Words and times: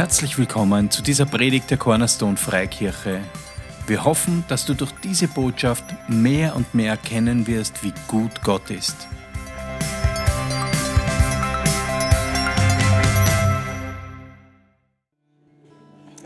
Herzlich 0.00 0.38
willkommen 0.38 0.90
zu 0.90 1.02
dieser 1.02 1.26
Predigt 1.26 1.70
der 1.70 1.76
Cornerstone 1.76 2.38
Freikirche. 2.38 3.20
Wir 3.86 4.02
hoffen, 4.02 4.44
dass 4.48 4.64
du 4.64 4.72
durch 4.72 4.92
diese 5.04 5.28
Botschaft 5.28 5.84
mehr 6.08 6.56
und 6.56 6.74
mehr 6.74 6.92
erkennen 6.92 7.46
wirst, 7.46 7.84
wie 7.84 7.92
gut 8.08 8.30
Gott 8.42 8.70
ist. 8.70 8.96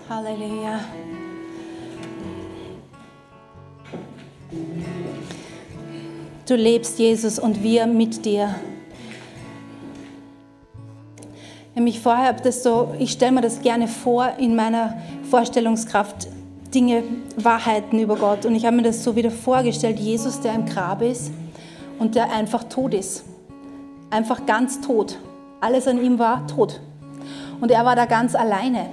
Halleluja. 0.09 0.79
Du 6.47 6.55
lebst, 6.55 7.01
Jesus, 7.01 7.41
und 7.41 7.61
wir 7.65 7.89
mit 7.89 8.25
dir. 8.25 8.55
Nämlich 11.75 12.01
vorher 12.01 12.29
habe 12.29 12.41
das 12.43 12.63
so, 12.63 12.95
ich 12.99 13.13
stelle 13.13 13.33
mir 13.33 13.41
das 13.41 13.61
gerne 13.61 13.89
vor 13.89 14.35
in 14.39 14.55
meiner 14.55 14.97
Vorstellungskraft, 15.29 16.29
Dinge, 16.73 17.03
Wahrheiten 17.37 17.99
über 17.99 18.17
Gott. 18.17 18.47
Und 18.47 18.55
ich 18.55 18.65
habe 18.65 18.77
mir 18.77 18.83
das 18.83 19.03
so 19.03 19.17
wieder 19.17 19.31
vorgestellt, 19.31 19.99
Jesus, 19.99 20.41
der 20.41 20.55
im 20.55 20.67
Grab 20.67 21.03
ist 21.03 21.33
und 21.99 22.15
der 22.15 22.33
einfach 22.33 22.65
tot 22.65 22.95
ist. 22.95 23.25
Einfach 24.11 24.47
ganz 24.47 24.81
tot. 24.81 25.19
Alles 25.61 25.89
an 25.89 26.03
ihm 26.03 26.19
war 26.19 26.47
tot. 26.47 26.81
Und 27.61 27.71
er 27.71 27.85
war 27.85 27.97
da 27.97 28.07
ganz 28.07 28.35
alleine. 28.35 28.87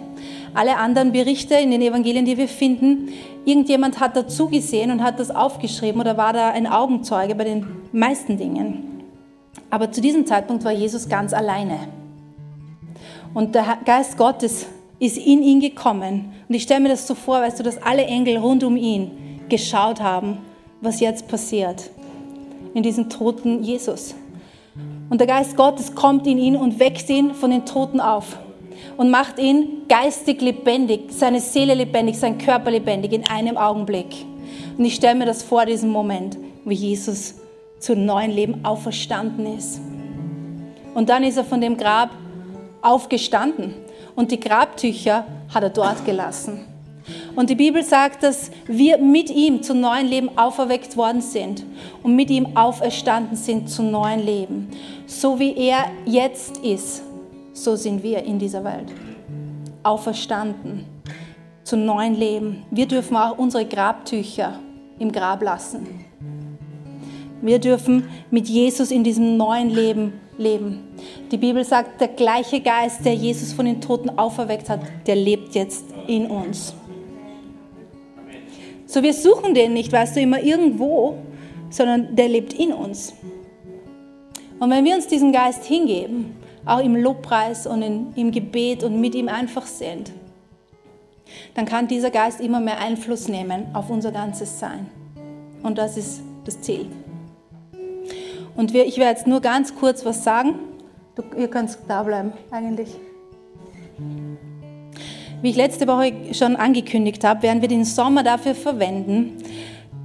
Alle 0.53 0.77
anderen 0.77 1.11
Berichte 1.11 1.55
in 1.55 1.71
den 1.71 1.81
Evangelien, 1.81 2.25
die 2.25 2.37
wir 2.37 2.47
finden, 2.47 3.09
irgendjemand 3.45 3.99
hat 3.99 4.15
dazu 4.15 4.47
gesehen 4.47 4.91
und 4.91 5.03
hat 5.03 5.19
das 5.19 5.31
aufgeschrieben 5.31 6.01
oder 6.01 6.17
war 6.17 6.33
da 6.33 6.49
ein 6.49 6.67
Augenzeuge 6.67 7.35
bei 7.35 7.43
den 7.43 7.67
meisten 7.91 8.37
Dingen. 8.37 9.03
Aber 9.69 9.91
zu 9.91 10.01
diesem 10.01 10.25
Zeitpunkt 10.25 10.65
war 10.65 10.71
Jesus 10.71 11.07
ganz 11.07 11.33
alleine. 11.33 11.79
Und 13.33 13.55
der 13.55 13.77
Geist 13.85 14.17
Gottes 14.17 14.65
ist 14.99 15.17
in 15.17 15.41
ihn 15.41 15.59
gekommen. 15.59 16.31
Und 16.47 16.55
ich 16.55 16.63
stelle 16.63 16.81
mir 16.81 16.89
das 16.89 17.07
so 17.07 17.15
vor, 17.15 17.41
weißt 17.41 17.59
du, 17.59 17.63
dass 17.63 17.81
alle 17.81 18.05
Engel 18.05 18.37
rund 18.37 18.63
um 18.63 18.75
ihn 18.75 19.39
geschaut 19.49 20.01
haben, 20.01 20.39
was 20.81 20.99
jetzt 20.99 21.27
passiert 21.27 21.89
in 22.73 22.83
diesem 22.83 23.09
toten 23.09 23.63
Jesus. 23.63 24.15
Und 25.09 25.19
der 25.19 25.27
Geist 25.27 25.57
Gottes 25.57 25.93
kommt 25.93 26.25
in 26.25 26.37
ihn 26.37 26.55
und 26.55 26.79
weckt 26.79 27.09
ihn 27.09 27.33
von 27.33 27.51
den 27.51 27.65
Toten 27.65 27.99
auf 27.99 28.37
und 28.97 29.09
macht 29.09 29.39
ihn 29.39 29.83
geistig 29.89 30.41
lebendig, 30.41 31.11
seine 31.11 31.41
Seele 31.41 31.73
lebendig, 31.73 32.17
sein 32.17 32.37
Körper 32.37 32.71
lebendig 32.71 33.11
in 33.11 33.25
einem 33.25 33.57
Augenblick. 33.57 34.25
Und 34.77 34.85
ich 34.85 34.95
stelle 34.95 35.15
mir 35.15 35.25
das 35.25 35.43
vor, 35.43 35.65
diesen 35.65 35.89
Moment, 35.89 36.37
wie 36.63 36.75
Jesus 36.75 37.35
zu 37.79 37.95
neuen 37.95 38.31
Leben 38.31 38.63
auferstanden 38.63 39.57
ist. 39.57 39.81
Und 40.93 41.09
dann 41.09 41.23
ist 41.23 41.37
er 41.37 41.43
von 41.43 41.61
dem 41.61 41.77
Grab 41.77 42.11
aufgestanden 42.81 43.73
und 44.15 44.31
die 44.31 44.39
Grabtücher 44.39 45.25
hat 45.53 45.63
er 45.63 45.69
dort 45.69 46.05
gelassen. 46.05 46.65
Und 47.35 47.49
die 47.49 47.55
Bibel 47.55 47.83
sagt, 47.83 48.23
dass 48.23 48.51
wir 48.67 48.97
mit 48.97 49.29
ihm 49.29 49.63
zu 49.63 49.73
neuen 49.73 50.07
Leben 50.07 50.37
auferweckt 50.37 50.97
worden 50.97 51.21
sind 51.21 51.63
und 52.03 52.15
mit 52.15 52.29
ihm 52.29 52.55
auferstanden 52.55 53.35
sind 53.35 53.69
zu 53.69 53.83
neuen 53.83 54.19
Leben. 54.19 54.69
So 55.07 55.39
wie 55.39 55.55
er 55.55 55.85
jetzt 56.05 56.57
ist, 56.59 57.03
so 57.53 57.75
sind 57.75 58.03
wir 58.03 58.23
in 58.23 58.39
dieser 58.39 58.63
Welt. 58.63 58.91
Auferstanden 59.83 60.85
zu 61.63 61.77
neuen 61.77 62.15
Leben. 62.15 62.63
Wir 62.71 62.87
dürfen 62.87 63.17
auch 63.17 63.37
unsere 63.37 63.65
Grabtücher 63.65 64.59
im 64.99 65.11
Grab 65.11 65.41
lassen. 65.41 66.05
Wir 67.41 67.59
dürfen 67.59 68.07
mit 68.29 68.47
Jesus 68.47 68.91
in 68.91 69.03
diesem 69.03 69.37
neuen 69.37 69.69
Leben 69.69 70.13
leben. 70.41 70.79
Die 71.31 71.37
Bibel 71.37 71.63
sagt, 71.63 72.01
der 72.01 72.09
gleiche 72.09 72.59
Geist, 72.59 73.05
der 73.05 73.13
Jesus 73.13 73.53
von 73.53 73.65
den 73.65 73.79
Toten 73.79 74.09
auferweckt 74.09 74.69
hat, 74.69 74.81
der 75.07 75.15
lebt 75.15 75.55
jetzt 75.55 75.85
in 76.07 76.25
uns. 76.25 76.73
So, 78.85 79.01
wir 79.01 79.13
suchen 79.13 79.53
den 79.53 79.71
nicht, 79.73 79.91
weißt 79.91 80.17
du, 80.17 80.19
immer 80.19 80.41
irgendwo, 80.41 81.15
sondern 81.69 82.15
der 82.15 82.27
lebt 82.27 82.53
in 82.53 82.73
uns. 82.73 83.13
Und 84.59 84.69
wenn 84.69 84.83
wir 84.83 84.95
uns 84.95 85.07
diesem 85.07 85.31
Geist 85.31 85.63
hingeben, 85.63 86.35
auch 86.65 86.79
im 86.79 86.95
Lobpreis 86.95 87.65
und 87.65 87.81
in, 87.81 88.13
im 88.15 88.31
Gebet 88.31 88.83
und 88.83 88.99
mit 88.99 89.15
ihm 89.15 89.29
einfach 89.29 89.65
sind, 89.65 90.11
dann 91.53 91.65
kann 91.65 91.87
dieser 91.87 92.11
Geist 92.11 92.41
immer 92.41 92.59
mehr 92.59 92.79
Einfluss 92.79 93.27
nehmen 93.27 93.67
auf 93.73 93.89
unser 93.89 94.11
ganzes 94.11 94.59
Sein. 94.59 94.89
Und 95.63 95.77
das 95.77 95.97
ist 95.97 96.21
das 96.45 96.61
Ziel. 96.61 96.87
Und 98.55 98.73
wir, 98.73 98.85
ich 98.85 98.97
werde 98.97 99.11
jetzt 99.11 99.27
nur 99.27 99.41
ganz 99.41 99.75
kurz 99.75 100.05
was 100.05 100.23
sagen. 100.23 100.55
Du, 101.15 101.23
ihr 101.37 101.47
könnt 101.47 101.77
da 101.87 102.03
bleiben, 102.03 102.33
eigentlich. 102.51 102.89
Wie 105.41 105.49
ich 105.49 105.55
letzte 105.55 105.87
Woche 105.87 106.13
schon 106.33 106.55
angekündigt 106.55 107.23
habe, 107.23 107.43
werden 107.43 107.61
wir 107.61 107.67
den 107.67 107.85
Sommer 107.85 108.23
dafür 108.23 108.53
verwenden, 108.53 109.37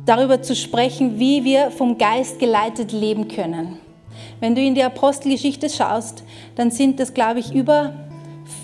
darüber 0.06 0.40
zu 0.42 0.56
sprechen, 0.56 1.18
wie 1.18 1.44
wir 1.44 1.70
vom 1.70 1.98
Geist 1.98 2.38
geleitet 2.38 2.92
leben 2.92 3.28
können. 3.28 3.78
Wenn 4.40 4.54
du 4.54 4.60
in 4.60 4.74
die 4.74 4.82
Apostelgeschichte 4.82 5.68
schaust, 5.68 6.24
dann 6.54 6.70
sind 6.70 7.00
das, 7.00 7.14
glaube 7.14 7.40
ich, 7.40 7.54
über 7.54 7.94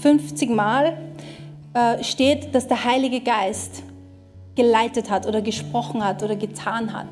50 0.02 0.50
Mal 0.50 0.96
äh, 1.74 2.02
steht, 2.02 2.54
dass 2.54 2.68
der 2.68 2.84
Heilige 2.84 3.20
Geist 3.20 3.82
geleitet 4.54 5.10
hat 5.10 5.26
oder 5.26 5.40
gesprochen 5.40 6.04
hat 6.04 6.22
oder 6.22 6.36
getan 6.36 6.92
hat. 6.92 7.06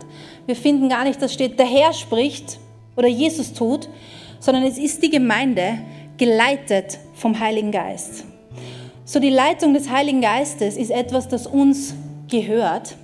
Wir 0.47 0.57
finden 0.57 0.89
gar 0.89 1.05
nicht, 1.05 1.21
dass 1.23 1.33
steht, 1.33 1.59
der 1.59 1.67
Herr 1.67 1.93
spricht 1.93 2.59
oder 2.97 3.09
Jesus 3.09 3.53
tut, 3.53 3.89
sondern 4.41 4.65
es 4.65 4.79
ist 4.79 5.03
die 5.03 5.11
Gemeinde 5.11 5.79
geleitet 6.17 6.99
vom 7.15 7.39
Heiligen 7.39 7.71
Geist. 7.71 8.25
So 9.05 9.21
die 9.21 9.31
Leitung 9.31 9.75
des 9.75 9.91
Heiligen 9.91 10.21
Geistes 10.21 10.77
ist 10.77 10.91
etwas, 10.91 11.29
das 11.29 11.47
uns 11.47 11.95
gehört 12.29 12.95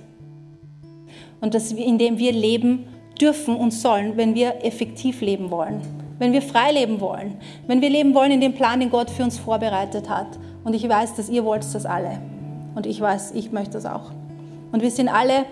und 1.41 1.53
das, 1.53 1.71
in 1.71 1.97
dem 1.97 2.17
wir 2.17 2.31
leben 2.31 2.85
dürfen 3.19 3.55
und 3.55 3.71
sollen, 3.71 4.17
wenn 4.17 4.35
wir 4.35 4.63
effektiv 4.63 5.21
leben 5.21 5.51
wollen, 5.51 5.81
wenn 6.19 6.31
wir 6.31 6.41
frei 6.41 6.71
leben 6.71 7.01
wollen, 7.01 7.37
wenn 7.67 7.81
wir 7.81 7.89
leben 7.89 8.13
wollen 8.13 8.31
in 8.31 8.41
dem 8.41 8.53
Plan, 8.53 8.79
den 8.79 8.89
Gott 8.89 9.09
für 9.09 9.23
uns 9.23 9.37
vorbereitet 9.37 10.09
hat. 10.09 10.27
Und 10.63 10.73
ich 10.73 10.87
weiß, 10.87 11.15
dass 11.15 11.29
ihr 11.29 11.43
wollt 11.43 11.63
das 11.73 11.85
alle. 11.85 12.19
Und 12.75 12.85
ich 12.85 12.99
weiß, 12.99 13.31
ich 13.31 13.51
möchte 13.51 13.73
das 13.73 13.85
auch. 13.85 14.11
Und 14.77 14.83
wir 14.83 14.91
sind 14.91 15.09
alle 15.09 15.47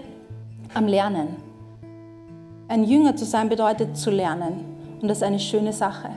am 0.76 0.86
Lernen. 0.86 1.38
Ein 2.68 2.84
Jünger 2.84 3.16
zu 3.16 3.26
sein 3.26 3.50
bedeutet 3.50 3.98
zu 3.98 4.12
lernen. 4.12 4.64
Und 5.02 5.08
das 5.08 5.18
ist 5.18 5.24
eine 5.24 5.40
schöne 5.40 5.74
Sache. 5.74 6.10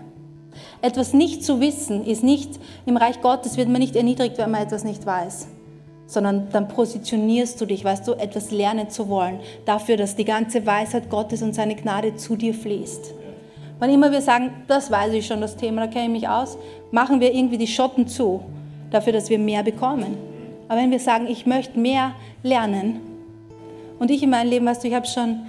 Etwas 0.83 1.15
nicht 1.15 1.43
zu 1.43 1.59
wissen 1.59 2.05
ist 2.05 2.23
nicht, 2.23 2.61
im 2.85 2.99
Reich 2.99 3.23
Gottes 3.23 3.57
wird 3.57 3.71
man 3.71 3.81
nicht 3.81 3.97
erniedrigt, 3.97 4.37
wenn 4.37 4.51
man 4.51 4.61
etwas 4.61 4.85
nicht 4.85 5.07
weiß, 5.07 5.49
sondern 6.07 6.51
dann 6.53 6.69
positionierst 6.69 7.59
du 7.59 7.65
dich, 7.65 7.83
weißt 7.83 8.07
du, 8.07 8.13
etwas 8.13 8.51
lernen 8.51 8.91
zu 8.91 9.09
wollen, 9.09 9.41
dafür, 9.65 9.97
dass 9.97 10.15
die 10.15 10.27
ganze 10.27 10.67
Weisheit 10.67 11.09
Gottes 11.09 11.41
und 11.41 11.55
seine 11.55 11.77
Gnade 11.77 12.15
zu 12.17 12.37
dir 12.37 12.53
fließt. 12.53 13.15
Wann 13.79 13.89
immer 13.89 14.13
wir 14.13 14.21
sagen, 14.21 14.51
das 14.67 14.91
weiß 14.91 15.15
ich 15.15 15.27
schon, 15.27 15.41
das 15.41 15.57
Thema, 15.57 15.87
da 15.87 15.87
kenne 15.87 16.05
ich 16.05 16.11
mich 16.11 16.29
aus, 16.29 16.59
machen 16.91 17.21
wir 17.21 17.33
irgendwie 17.33 17.57
die 17.57 17.69
Schotten 17.69 18.07
zu, 18.07 18.43
dafür, 18.91 19.15
dass 19.15 19.31
wir 19.31 19.39
mehr 19.39 19.63
bekommen. 19.63 20.28
Aber 20.69 20.81
wenn 20.81 20.91
wir 20.91 21.01
sagen, 21.01 21.27
ich 21.27 21.47
möchte 21.47 21.79
mehr 21.79 22.13
lernen, 22.43 23.01
und 23.99 24.11
ich 24.11 24.23
in 24.23 24.31
meinem 24.31 24.49
Leben, 24.49 24.67
weißt 24.67 24.85
du, 24.85 24.89
ich 24.89 24.95
habe 24.95 25.07
schon, 25.07 25.41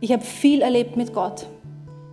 ich 0.00 0.12
habe 0.12 0.22
viel 0.22 0.62
erlebt 0.62 0.96
mit 0.96 1.12
Gott. 1.12 1.46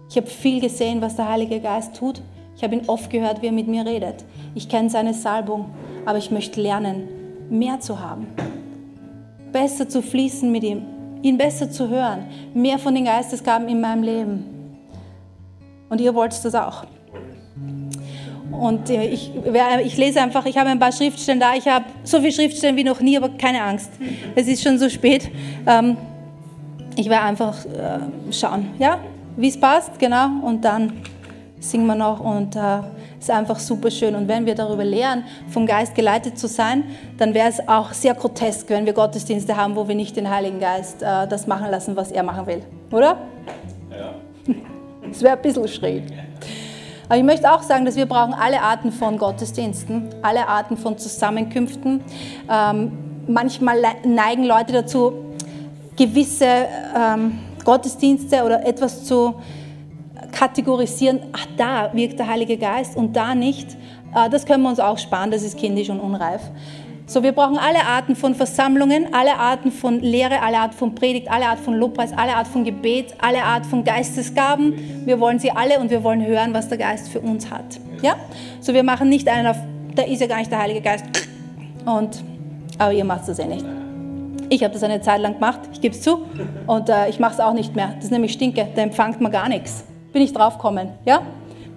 Ich 0.09 0.17
habe 0.17 0.27
viel 0.27 0.59
gesehen, 0.61 1.01
was 1.01 1.15
der 1.15 1.29
Heilige 1.29 1.59
Geist 1.59 1.95
tut. 1.95 2.21
Ich 2.55 2.63
habe 2.63 2.75
ihn 2.75 2.87
oft 2.87 3.09
gehört, 3.09 3.41
wie 3.41 3.47
er 3.47 3.51
mit 3.51 3.67
mir 3.67 3.85
redet. 3.85 4.25
Ich 4.55 4.67
kenne 4.67 4.89
seine 4.89 5.13
Salbung, 5.13 5.69
aber 6.05 6.17
ich 6.17 6.31
möchte 6.31 6.61
lernen, 6.61 7.07
mehr 7.49 7.79
zu 7.79 7.99
haben. 7.99 8.27
Besser 9.51 9.87
zu 9.87 10.01
fließen 10.01 10.51
mit 10.51 10.63
ihm, 10.63 10.83
ihn 11.21 11.37
besser 11.37 11.69
zu 11.69 11.89
hören, 11.89 12.25
mehr 12.53 12.79
von 12.79 12.95
den 12.95 13.05
Geistesgaben 13.05 13.67
in 13.67 13.81
meinem 13.81 14.03
Leben. 14.03 14.45
Und 15.89 16.01
ihr 16.01 16.15
wollt 16.15 16.33
das 16.43 16.55
auch. 16.55 16.85
Und 18.51 18.89
ich, 18.89 19.31
ich 19.83 19.97
lese 19.97 20.21
einfach, 20.21 20.45
ich 20.45 20.57
habe 20.57 20.69
ein 20.69 20.79
paar 20.79 20.91
Schriftstellen 20.91 21.39
da. 21.39 21.53
Ich 21.55 21.67
habe 21.67 21.85
so 22.03 22.19
viele 22.19 22.31
Schriftstellen 22.31 22.75
wie 22.75 22.83
noch 22.83 22.99
nie, 22.99 23.17
aber 23.17 23.29
keine 23.29 23.61
Angst. 23.61 23.91
Es 24.35 24.47
ist 24.47 24.63
schon 24.63 24.77
so 24.77 24.89
spät. 24.89 25.29
Ähm, 25.65 25.97
ich 26.95 27.09
werde 27.09 27.25
einfach 27.25 27.65
äh, 27.65 28.31
schauen, 28.31 28.69
ja, 28.79 28.99
wie 29.35 29.49
es 29.49 29.59
passt, 29.59 29.99
genau. 29.99 30.29
Und 30.41 30.65
dann 30.65 30.93
singen 31.59 31.85
wir 31.87 31.95
noch 31.95 32.19
und 32.19 32.55
es 32.55 32.61
äh, 32.61 32.79
ist 33.19 33.31
einfach 33.31 33.59
super 33.59 33.91
schön. 33.91 34.15
Und 34.15 34.27
wenn 34.27 34.45
wir 34.45 34.55
darüber 34.55 34.83
lernen, 34.83 35.23
vom 35.49 35.65
Geist 35.65 35.95
geleitet 35.95 36.37
zu 36.39 36.47
sein, 36.47 36.85
dann 37.17 37.33
wäre 37.33 37.49
es 37.49 37.67
auch 37.67 37.93
sehr 37.93 38.13
grotesk, 38.13 38.69
wenn 38.69 38.85
wir 38.85 38.93
Gottesdienste 38.93 39.55
haben, 39.55 39.75
wo 39.75 39.87
wir 39.87 39.95
nicht 39.95 40.15
den 40.15 40.29
Heiligen 40.29 40.59
Geist 40.59 41.01
äh, 41.01 41.27
das 41.27 41.47
machen 41.47 41.69
lassen, 41.69 41.95
was 41.95 42.11
er 42.11 42.23
machen 42.23 42.47
will. 42.47 42.61
Oder? 42.91 43.17
Ja. 43.91 44.13
Das 45.09 45.21
wäre 45.21 45.37
ein 45.37 45.41
bisschen 45.41 45.65
schräg. 45.69 46.03
Aber 47.09 47.17
ich 47.17 47.23
möchte 47.23 47.51
auch 47.51 47.63
sagen, 47.63 47.85
dass 47.85 47.95
wir 47.95 48.05
brauchen 48.05 48.33
alle 48.33 48.61
Arten 48.61 48.91
von 48.91 49.17
Gottesdiensten, 49.17 50.09
alle 50.21 50.47
Arten 50.47 50.75
von 50.75 50.97
Zusammenkünften. 50.97 52.01
Ähm, 52.51 52.91
manchmal 53.27 53.81
neigen 54.05 54.43
Leute 54.43 54.73
dazu, 54.73 55.13
gewisse 55.95 56.67
ähm, 56.95 57.39
Gottesdienste 57.63 58.43
oder 58.43 58.65
etwas 58.65 59.05
zu 59.05 59.35
kategorisieren, 60.31 61.21
ach 61.33 61.47
da 61.57 61.89
wirkt 61.93 62.19
der 62.19 62.27
Heilige 62.27 62.57
Geist 62.57 62.95
und 62.95 63.15
da 63.15 63.33
nicht. 63.35 63.75
Äh, 64.13 64.29
das 64.29 64.45
können 64.45 64.63
wir 64.63 64.69
uns 64.69 64.79
auch 64.79 64.97
sparen, 64.97 65.31
das 65.31 65.43
ist 65.43 65.57
kindisch 65.57 65.89
und 65.89 65.99
unreif. 65.99 66.41
So, 67.09 67.23
wir 67.23 67.31
brauchen 67.31 67.57
alle 67.57 67.85
Arten 67.85 68.17
von 68.17 68.35
Versammlungen, 68.35 69.13
alle 69.13 69.37
Arten 69.37 69.71
von 69.71 70.01
Lehre, 70.01 70.41
alle 70.41 70.57
Arten 70.57 70.75
von 70.75 70.93
Predigt, 70.93 71.31
alle 71.31 71.45
Arten 71.45 71.63
von 71.63 71.73
Lobpreis, 71.75 72.11
alle 72.11 72.35
Arten 72.35 72.51
von 72.51 72.65
Gebet, 72.65 73.15
alle 73.19 73.43
Arten 73.43 73.63
von 73.63 73.85
Geistesgaben. 73.85 75.05
Wir 75.05 75.17
wollen 75.21 75.39
sie 75.39 75.49
alle 75.49 75.79
und 75.79 75.89
wir 75.89 76.03
wollen 76.03 76.25
hören, 76.25 76.53
was 76.53 76.67
der 76.67 76.77
Geist 76.77 77.07
für 77.07 77.21
uns 77.21 77.49
hat. 77.49 77.79
Ja? 78.01 78.17
So, 78.59 78.73
wir 78.73 78.83
machen 78.83 79.07
nicht 79.07 79.29
einen 79.29 79.47
auf, 79.47 79.55
da 79.95 80.03
ist 80.03 80.19
ja 80.19 80.27
gar 80.27 80.39
nicht 80.39 80.51
der 80.51 80.59
Heilige 80.59 80.81
Geist. 80.81 81.05
Und, 81.85 82.21
aber 82.77 82.91
ihr 82.91 83.05
macht 83.05 83.25
das 83.29 83.39
eh 83.39 83.45
nicht. 83.45 83.65
Ich 84.49 84.61
habe 84.61 84.73
das 84.73 84.83
eine 84.83 84.99
Zeit 84.99 85.21
lang 85.21 85.35
gemacht, 85.35 85.61
ich 85.71 85.79
gebe 85.79 85.95
es 85.95 86.01
zu. 86.01 86.25
Und 86.67 86.89
äh, 86.89 87.07
ich 87.07 87.19
mache 87.19 87.35
es 87.35 87.39
auch 87.39 87.53
nicht 87.53 87.73
mehr. 87.73 87.93
Das 87.95 88.03
ist 88.03 88.11
nämlich 88.11 88.33
Stinke, 88.33 88.67
da 88.75 88.81
empfangt 88.81 89.21
man 89.21 89.31
gar 89.31 89.47
nichts. 89.47 89.85
Bin 90.11 90.21
ich 90.21 90.33
draufgekommen. 90.33 90.89
Ja? 91.05 91.21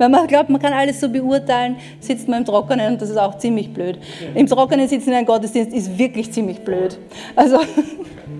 Wenn 0.00 0.12
man 0.12 0.26
glaubt, 0.26 0.48
man 0.48 0.62
kann 0.62 0.72
alles 0.72 0.98
so 0.98 1.10
beurteilen, 1.10 1.76
sitzt 2.00 2.26
man 2.26 2.38
im 2.38 2.44
Trockenen 2.46 2.94
und 2.94 3.02
das 3.02 3.10
ist 3.10 3.18
auch 3.18 3.36
ziemlich 3.36 3.70
blöd. 3.70 3.98
Im 4.34 4.46
Trockenen 4.46 4.88
sitzen 4.88 5.10
in 5.10 5.14
einem 5.16 5.26
Gottesdienst 5.26 5.74
ist 5.74 5.98
wirklich 5.98 6.32
ziemlich 6.32 6.60
blöd. 6.60 6.96
Also 7.36 7.58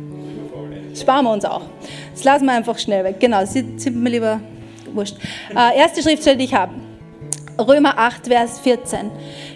sparen 0.98 1.26
wir 1.26 1.32
uns 1.32 1.44
auch. 1.44 1.60
Das 2.14 2.24
lassen 2.24 2.46
wir 2.46 2.52
einfach 2.52 2.78
schnell 2.78 3.04
weg. 3.04 3.16
Genau, 3.20 3.44
sind 3.44 3.84
mir 3.94 4.08
lieber 4.08 4.40
wurscht. 4.94 5.16
Äh, 5.54 5.76
erste 5.76 6.02
Schriftstelle, 6.02 6.38
die 6.38 6.44
ich 6.44 6.54
habe. 6.54 6.72
Römer 7.58 7.98
8, 7.98 8.28
Vers 8.28 8.58
14. 8.60 9.10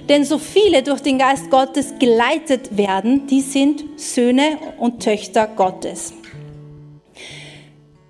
Denn 0.06 0.26
so 0.26 0.36
viele 0.36 0.82
durch 0.82 1.00
den 1.00 1.16
Geist 1.16 1.50
Gottes 1.50 1.94
geleitet 1.98 2.76
werden, 2.76 3.26
die 3.28 3.40
sind 3.40 3.82
Söhne 3.98 4.58
und 4.76 5.02
Töchter 5.02 5.46
Gottes. 5.46 6.12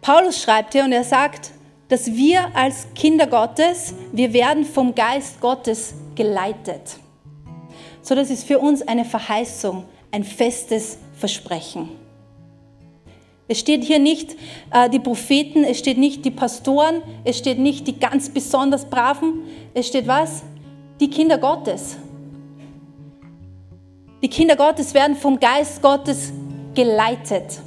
Paulus 0.01 0.43
schreibt 0.43 0.73
hier 0.73 0.83
und 0.83 0.91
er 0.91 1.05
sagt, 1.05 1.54
dass 1.95 2.13
wir 2.13 2.57
als 2.57 2.89
Kinder 2.97 3.29
Gottes, 3.29 3.95
wir 4.11 4.33
werden 4.33 4.65
vom 4.65 4.97
Geist 4.97 5.41
Gottes 5.41 5.95
geleitet. 6.17 6.97
So, 8.03 8.17
das 8.17 8.31
ist 8.31 8.43
für 8.49 8.59
uns 8.59 8.83
eine 8.83 9.05
Verheißung, 9.05 9.85
ein 10.11 10.25
festes 10.25 10.99
Versprechen. 11.17 11.91
Es 13.47 13.61
steht 13.61 13.85
hier 13.85 14.01
nicht 14.01 14.35
äh, 14.73 14.91
die 14.91 14.99
Propheten, 14.99 15.63
es 15.63 15.79
steht 15.79 15.97
nicht 15.97 16.25
die 16.25 16.33
Pastoren, 16.33 17.01
es 17.23 17.39
steht 17.39 17.61
nicht 17.61 17.87
die 17.87 17.97
ganz 17.97 18.29
besonders 18.29 18.87
Braven, 18.87 19.45
es 19.73 19.87
steht 19.87 20.09
was? 20.09 20.43
Die 20.99 21.11
Kinder 21.11 21.39
Gottes. 21.39 21.97
Die 24.21 24.29
Kinder 24.29 24.57
Gottes 24.57 24.95
werden 24.95 25.15
vom 25.15 25.39
Geist 25.39 25.81
Gottes 25.81 26.33
geleitet. 26.75 27.61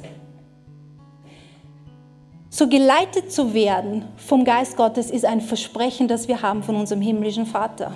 So 2.58 2.66
geleitet 2.66 3.30
zu 3.30 3.54
werden 3.54 4.04
vom 4.16 4.44
Geist 4.44 4.76
Gottes 4.76 5.12
ist 5.12 5.24
ein 5.24 5.40
Versprechen, 5.40 6.08
das 6.08 6.26
wir 6.26 6.42
haben 6.42 6.64
von 6.64 6.74
unserem 6.74 7.00
himmlischen 7.00 7.46
Vater. 7.46 7.94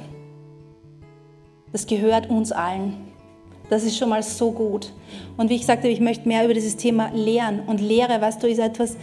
Das 1.72 1.84
gehört 1.84 2.30
uns 2.30 2.52
allen. 2.52 3.08
Das 3.70 3.82
ist 3.82 3.98
schon 3.98 4.10
mal 4.10 4.22
so 4.22 4.52
gut. 4.52 4.92
Und 5.36 5.50
wie 5.50 5.56
ich 5.56 5.66
sagte, 5.66 5.88
ich 5.88 5.98
möchte 5.98 6.28
mehr 6.28 6.44
über 6.44 6.54
dieses 6.54 6.76
Thema 6.76 7.10
lehren. 7.12 7.64
Und 7.66 7.80
Lehre, 7.80 8.20
weißt 8.20 8.40
du, 8.40 8.46
ist 8.46 8.60
etwas, 8.60 8.96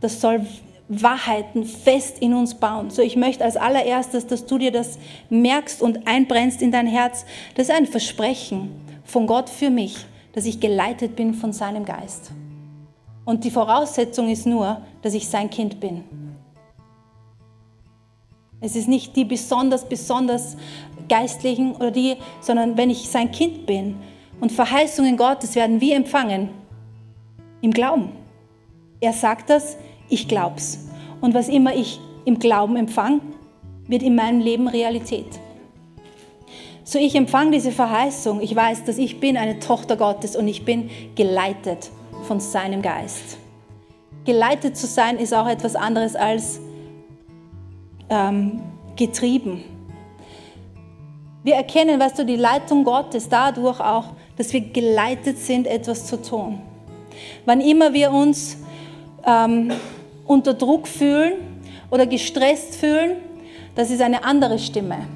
das 0.00 0.20
soll 0.20 0.46
Wahrheiten 0.88 1.64
fest 1.64 2.20
in 2.20 2.32
uns 2.32 2.54
bauen. 2.54 2.90
So, 2.90 3.02
ich 3.02 3.16
möchte 3.16 3.42
als 3.42 3.56
allererstes, 3.56 4.28
dass 4.28 4.46
du 4.46 4.56
dir 4.56 4.70
das 4.70 5.00
merkst 5.30 5.82
und 5.82 6.06
einbrennst 6.06 6.62
in 6.62 6.70
dein 6.70 6.86
Herz. 6.86 7.26
Das 7.56 7.68
ist 7.68 7.74
ein 7.74 7.86
Versprechen 7.86 8.70
von 9.02 9.26
Gott 9.26 9.50
für 9.50 9.70
mich, 9.70 9.96
dass 10.32 10.44
ich 10.44 10.60
geleitet 10.60 11.16
bin 11.16 11.34
von 11.34 11.52
seinem 11.52 11.84
Geist. 11.84 12.30
Und 13.24 13.44
die 13.44 13.50
Voraussetzung 13.50 14.28
ist 14.28 14.46
nur, 14.46 14.82
dass 15.02 15.14
ich 15.14 15.28
sein 15.28 15.48
Kind 15.48 15.78
bin. 15.80 16.04
Es 18.60 18.76
ist 18.76 18.88
nicht 18.88 19.16
die 19.16 19.24
besonders, 19.24 19.88
besonders 19.88 20.56
geistlichen 21.08 21.74
oder 21.74 21.90
die, 21.90 22.16
sondern 22.40 22.76
wenn 22.76 22.90
ich 22.90 23.08
sein 23.08 23.30
Kind 23.30 23.66
bin 23.66 23.96
und 24.40 24.52
Verheißungen 24.52 25.16
Gottes 25.16 25.54
werden 25.54 25.80
wir 25.80 25.96
empfangen 25.96 26.50
im 27.60 27.72
Glauben. 27.72 28.12
Er 29.00 29.12
sagt 29.12 29.50
das, 29.50 29.76
ich 30.08 30.28
glaub's. 30.28 30.86
Und 31.20 31.34
was 31.34 31.48
immer 31.48 31.74
ich 31.74 32.00
im 32.24 32.38
Glauben 32.38 32.76
empfange, 32.76 33.20
wird 33.88 34.02
in 34.02 34.14
meinem 34.14 34.40
Leben 34.40 34.68
Realität. 34.68 35.26
So 36.84 36.98
ich 36.98 37.14
empfange 37.14 37.52
diese 37.52 37.72
Verheißung. 37.72 38.40
Ich 38.40 38.54
weiß, 38.54 38.84
dass 38.84 38.98
ich 38.98 39.18
bin 39.18 39.36
eine 39.36 39.58
Tochter 39.58 39.96
Gottes 39.96 40.36
und 40.36 40.46
ich 40.46 40.64
bin 40.64 40.90
geleitet 41.16 41.90
von 42.22 42.40
seinem 42.40 42.82
Geist. 42.82 43.38
Geleitet 44.24 44.76
zu 44.76 44.86
sein 44.86 45.18
ist 45.18 45.34
auch 45.34 45.48
etwas 45.48 45.74
anderes 45.74 46.14
als 46.14 46.60
ähm, 48.08 48.62
getrieben. 48.96 49.64
Wir 51.42 51.56
erkennen, 51.56 51.98
weißt 51.98 52.20
du, 52.20 52.24
die 52.24 52.36
Leitung 52.36 52.84
Gottes 52.84 53.28
dadurch 53.28 53.80
auch, 53.80 54.06
dass 54.36 54.52
wir 54.52 54.60
geleitet 54.60 55.38
sind, 55.38 55.66
etwas 55.66 56.06
zu 56.06 56.22
tun. 56.22 56.60
Wann 57.44 57.60
immer 57.60 57.92
wir 57.92 58.12
uns 58.12 58.58
ähm, 59.26 59.72
unter 60.24 60.54
Druck 60.54 60.86
fühlen 60.86 61.34
oder 61.90 62.06
gestresst 62.06 62.76
fühlen, 62.76 63.16
das 63.74 63.90
ist 63.90 64.00
eine 64.00 64.24
andere 64.24 64.58
Stimme. 64.58 65.06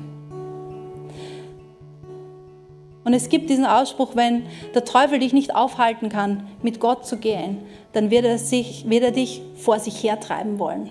Und 3.06 3.14
es 3.14 3.28
gibt 3.28 3.50
diesen 3.50 3.64
Ausspruch, 3.64 4.16
wenn 4.16 4.46
der 4.74 4.84
Teufel 4.84 5.20
dich 5.20 5.32
nicht 5.32 5.54
aufhalten 5.54 6.08
kann, 6.08 6.48
mit 6.60 6.80
Gott 6.80 7.06
zu 7.06 7.18
gehen, 7.18 7.58
dann 7.92 8.10
wird 8.10 8.24
er, 8.24 8.36
sich, 8.36 8.90
wird 8.90 9.04
er 9.04 9.12
dich 9.12 9.42
vor 9.54 9.78
sich 9.78 10.02
hertreiben 10.02 10.58
wollen. 10.58 10.90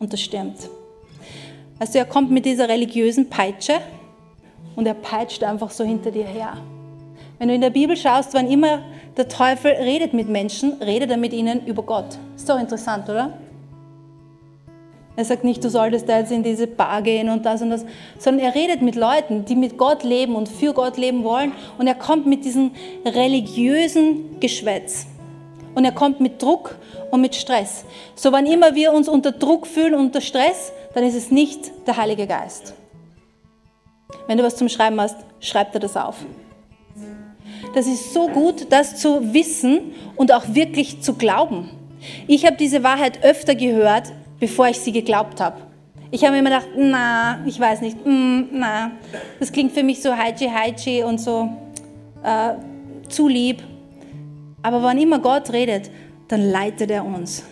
Und 0.00 0.12
das 0.12 0.20
stimmt. 0.20 0.56
Also 1.78 1.98
er 1.98 2.04
kommt 2.04 2.32
mit 2.32 2.46
dieser 2.46 2.68
religiösen 2.68 3.30
Peitsche 3.30 3.74
und 4.74 4.88
er 4.88 4.94
peitscht 4.94 5.44
einfach 5.44 5.70
so 5.70 5.84
hinter 5.84 6.10
dir 6.10 6.26
her. 6.26 6.56
Wenn 7.38 7.46
du 7.46 7.54
in 7.54 7.60
der 7.60 7.70
Bibel 7.70 7.96
schaust, 7.96 8.34
wann 8.34 8.50
immer 8.50 8.80
der 9.16 9.28
Teufel 9.28 9.70
redet 9.70 10.14
mit 10.14 10.28
Menschen, 10.28 10.82
redet 10.82 11.12
er 11.12 11.16
mit 11.16 11.32
ihnen 11.32 11.64
über 11.66 11.84
Gott. 11.84 12.18
Ist 12.34 12.48
doch 12.48 12.58
interessant, 12.58 13.08
oder? 13.08 13.38
Er 15.14 15.24
sagt 15.26 15.44
nicht, 15.44 15.62
du 15.62 15.68
solltest 15.68 16.08
da 16.08 16.18
jetzt 16.18 16.32
in 16.32 16.42
diese 16.42 16.66
Bar 16.66 17.02
gehen 17.02 17.28
und 17.28 17.44
das 17.44 17.60
und 17.60 17.70
das, 17.70 17.84
sondern 18.18 18.46
er 18.46 18.54
redet 18.54 18.80
mit 18.80 18.94
Leuten, 18.94 19.44
die 19.44 19.56
mit 19.56 19.76
Gott 19.76 20.04
leben 20.04 20.34
und 20.34 20.48
für 20.48 20.72
Gott 20.72 20.96
leben 20.96 21.22
wollen. 21.22 21.52
Und 21.76 21.86
er 21.86 21.94
kommt 21.94 22.26
mit 22.26 22.46
diesem 22.46 22.70
religiösen 23.04 24.40
Geschwätz. 24.40 25.06
Und 25.74 25.84
er 25.84 25.92
kommt 25.92 26.20
mit 26.20 26.42
Druck 26.42 26.76
und 27.10 27.20
mit 27.20 27.34
Stress. 27.34 27.84
So 28.14 28.32
wann 28.32 28.46
immer 28.46 28.74
wir 28.74 28.92
uns 28.92 29.08
unter 29.08 29.32
Druck 29.32 29.66
fühlen, 29.66 29.94
unter 29.94 30.22
Stress, 30.22 30.72
dann 30.94 31.04
ist 31.04 31.14
es 31.14 31.30
nicht 31.30 31.70
der 31.86 31.96
Heilige 31.98 32.26
Geist. 32.26 32.74
Wenn 34.26 34.38
du 34.38 34.44
was 34.44 34.56
zum 34.56 34.68
Schreiben 34.68 35.00
hast, 35.00 35.16
schreib 35.40 35.72
dir 35.72 35.80
das 35.80 35.96
auf. 35.96 36.16
Das 37.74 37.86
ist 37.86 38.12
so 38.12 38.28
gut, 38.28 38.66
das 38.70 38.96
zu 38.96 39.34
wissen 39.34 39.92
und 40.16 40.32
auch 40.32 40.44
wirklich 40.48 41.02
zu 41.02 41.14
glauben. 41.14 41.70
Ich 42.26 42.44
habe 42.44 42.56
diese 42.56 42.82
Wahrheit 42.82 43.22
öfter 43.24 43.54
gehört, 43.54 44.12
bevor 44.42 44.66
ich 44.66 44.80
sie 44.80 44.90
geglaubt 44.90 45.40
habe. 45.40 45.58
Ich 46.10 46.24
habe 46.24 46.36
immer 46.36 46.50
gedacht, 46.50 46.70
na, 46.76 47.44
ich 47.46 47.60
weiß 47.60 47.80
nicht, 47.80 48.04
mm, 48.04 48.48
na, 48.50 48.90
das 49.38 49.52
klingt 49.52 49.70
für 49.70 49.84
mich 49.84 50.02
so 50.02 50.16
heitschi 50.16 50.48
heitschi 50.48 51.04
und 51.04 51.20
so 51.20 51.48
äh, 52.24 52.54
zu 53.08 53.28
lieb. 53.28 53.62
Aber 54.60 54.82
wann 54.82 54.98
immer 54.98 55.20
Gott 55.20 55.52
redet, 55.52 55.92
dann 56.26 56.42
leitet 56.42 56.90
er 56.90 57.04
uns. 57.04 57.44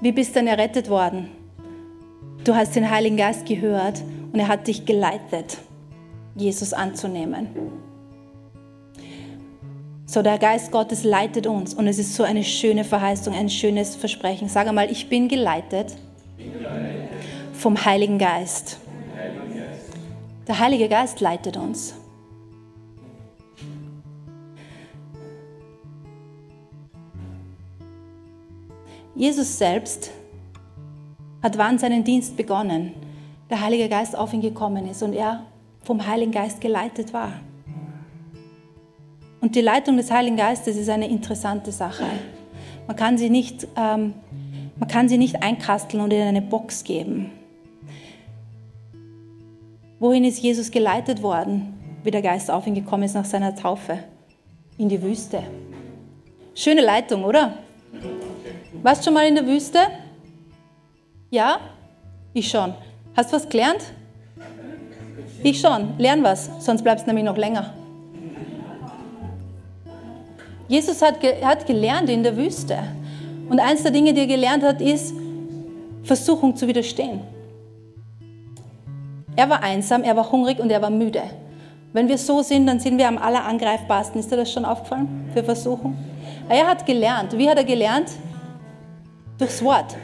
Wie 0.00 0.10
bist 0.10 0.34
denn 0.34 0.46
errettet 0.46 0.88
worden? 0.88 1.28
Du 2.44 2.54
hast 2.54 2.74
den 2.76 2.90
Heiligen 2.90 3.18
Geist 3.18 3.44
gehört 3.44 4.02
und 4.32 4.40
er 4.40 4.48
hat 4.48 4.68
dich 4.68 4.86
geleitet, 4.86 5.58
Jesus 6.34 6.72
anzunehmen. 6.72 7.46
So, 10.10 10.22
der 10.22 10.38
Geist 10.38 10.72
Gottes 10.72 11.04
leitet 11.04 11.46
uns 11.46 11.72
und 11.72 11.86
es 11.86 12.00
ist 12.00 12.16
so 12.16 12.24
eine 12.24 12.42
schöne 12.42 12.82
Verheißung, 12.82 13.32
ein 13.32 13.48
schönes 13.48 13.94
Versprechen. 13.94 14.48
Sag 14.48 14.66
einmal, 14.66 14.90
ich 14.90 15.08
bin 15.08 15.28
geleitet 15.28 15.94
vom 17.52 17.84
Heiligen 17.84 18.18
Geist. 18.18 18.78
Der 20.48 20.58
Heilige 20.58 20.88
Geist 20.88 21.20
leitet 21.20 21.56
uns. 21.56 21.94
Jesus 29.14 29.58
selbst 29.58 30.10
hat 31.40 31.56
wann 31.56 31.78
seinen 31.78 32.02
Dienst 32.02 32.36
begonnen, 32.36 32.94
der 33.48 33.60
Heilige 33.60 33.88
Geist 33.88 34.16
auf 34.16 34.32
ihn 34.32 34.40
gekommen 34.40 34.88
ist 34.88 35.04
und 35.04 35.12
er 35.12 35.46
vom 35.84 36.04
Heiligen 36.04 36.32
Geist 36.32 36.60
geleitet 36.60 37.12
war. 37.12 37.34
Und 39.40 39.56
die 39.56 39.60
Leitung 39.60 39.96
des 39.96 40.10
Heiligen 40.10 40.36
Geistes 40.36 40.76
ist 40.76 40.90
eine 40.90 41.08
interessante 41.08 41.72
Sache. 41.72 42.04
Man 42.86 42.96
kann 42.96 43.16
sie 43.16 43.30
nicht, 43.30 43.66
ähm, 43.76 44.14
man 44.78 44.88
kann 44.88 45.08
sie 45.08 45.16
nicht 45.16 45.42
einkasteln 45.42 46.02
und 46.02 46.12
in 46.12 46.22
eine 46.22 46.42
Box 46.42 46.84
geben. 46.84 47.30
Wohin 49.98 50.24
ist 50.24 50.40
Jesus 50.40 50.70
geleitet 50.70 51.22
worden, 51.22 51.74
wie 52.04 52.10
der 52.10 52.22
Geist 52.22 52.50
auf 52.50 52.66
ihn 52.66 52.74
gekommen 52.74 53.02
ist 53.04 53.14
nach 53.14 53.24
seiner 53.24 53.54
Taufe? 53.54 53.98
In 54.78 54.88
die 54.88 55.02
Wüste. 55.02 55.42
Schöne 56.54 56.80
Leitung, 56.80 57.24
oder? 57.24 57.54
Warst 58.82 59.02
du 59.02 59.04
schon 59.06 59.14
mal 59.14 59.26
in 59.26 59.34
der 59.34 59.46
Wüste? 59.46 59.78
Ja? 61.30 61.60
Ich 62.32 62.48
schon. 62.48 62.74
Hast 63.14 63.30
du 63.30 63.36
was 63.36 63.48
gelernt? 63.48 63.92
Ich 65.42 65.60
schon. 65.60 65.98
Lern 65.98 66.22
was, 66.22 66.50
sonst 66.58 66.82
bleibst 66.82 67.06
du 67.06 67.10
nämlich 67.10 67.24
noch 67.24 67.36
länger. 67.36 67.74
Jesus 70.70 71.02
hat, 71.02 71.16
hat 71.42 71.66
gelernt 71.66 72.08
in 72.08 72.22
der 72.22 72.36
Wüste. 72.36 72.78
Und 73.48 73.58
eins 73.58 73.82
der 73.82 73.90
Dinge, 73.90 74.14
die 74.14 74.20
er 74.20 74.28
gelernt 74.28 74.62
hat, 74.62 74.80
ist, 74.80 75.12
Versuchung 76.04 76.54
zu 76.54 76.68
widerstehen. 76.68 77.22
Er 79.34 79.50
war 79.50 79.64
einsam, 79.64 80.04
er 80.04 80.14
war 80.14 80.30
hungrig 80.30 80.60
und 80.60 80.70
er 80.70 80.80
war 80.80 80.90
müde. 80.90 81.22
Wenn 81.92 82.06
wir 82.06 82.16
so 82.16 82.42
sind, 82.42 82.68
dann 82.68 82.78
sind 82.78 82.98
wir 82.98 83.08
am 83.08 83.18
allerangreifbarsten. 83.18 84.20
Ist 84.20 84.30
dir 84.30 84.36
das 84.36 84.52
schon 84.52 84.64
aufgefallen 84.64 85.28
für 85.34 85.42
Versuchung? 85.42 85.98
Er 86.48 86.68
hat 86.68 86.86
gelernt. 86.86 87.36
Wie 87.36 87.48
hat 87.48 87.58
er 87.58 87.64
gelernt? 87.64 88.10
Durchs 89.38 89.64
Wort. 89.64 89.96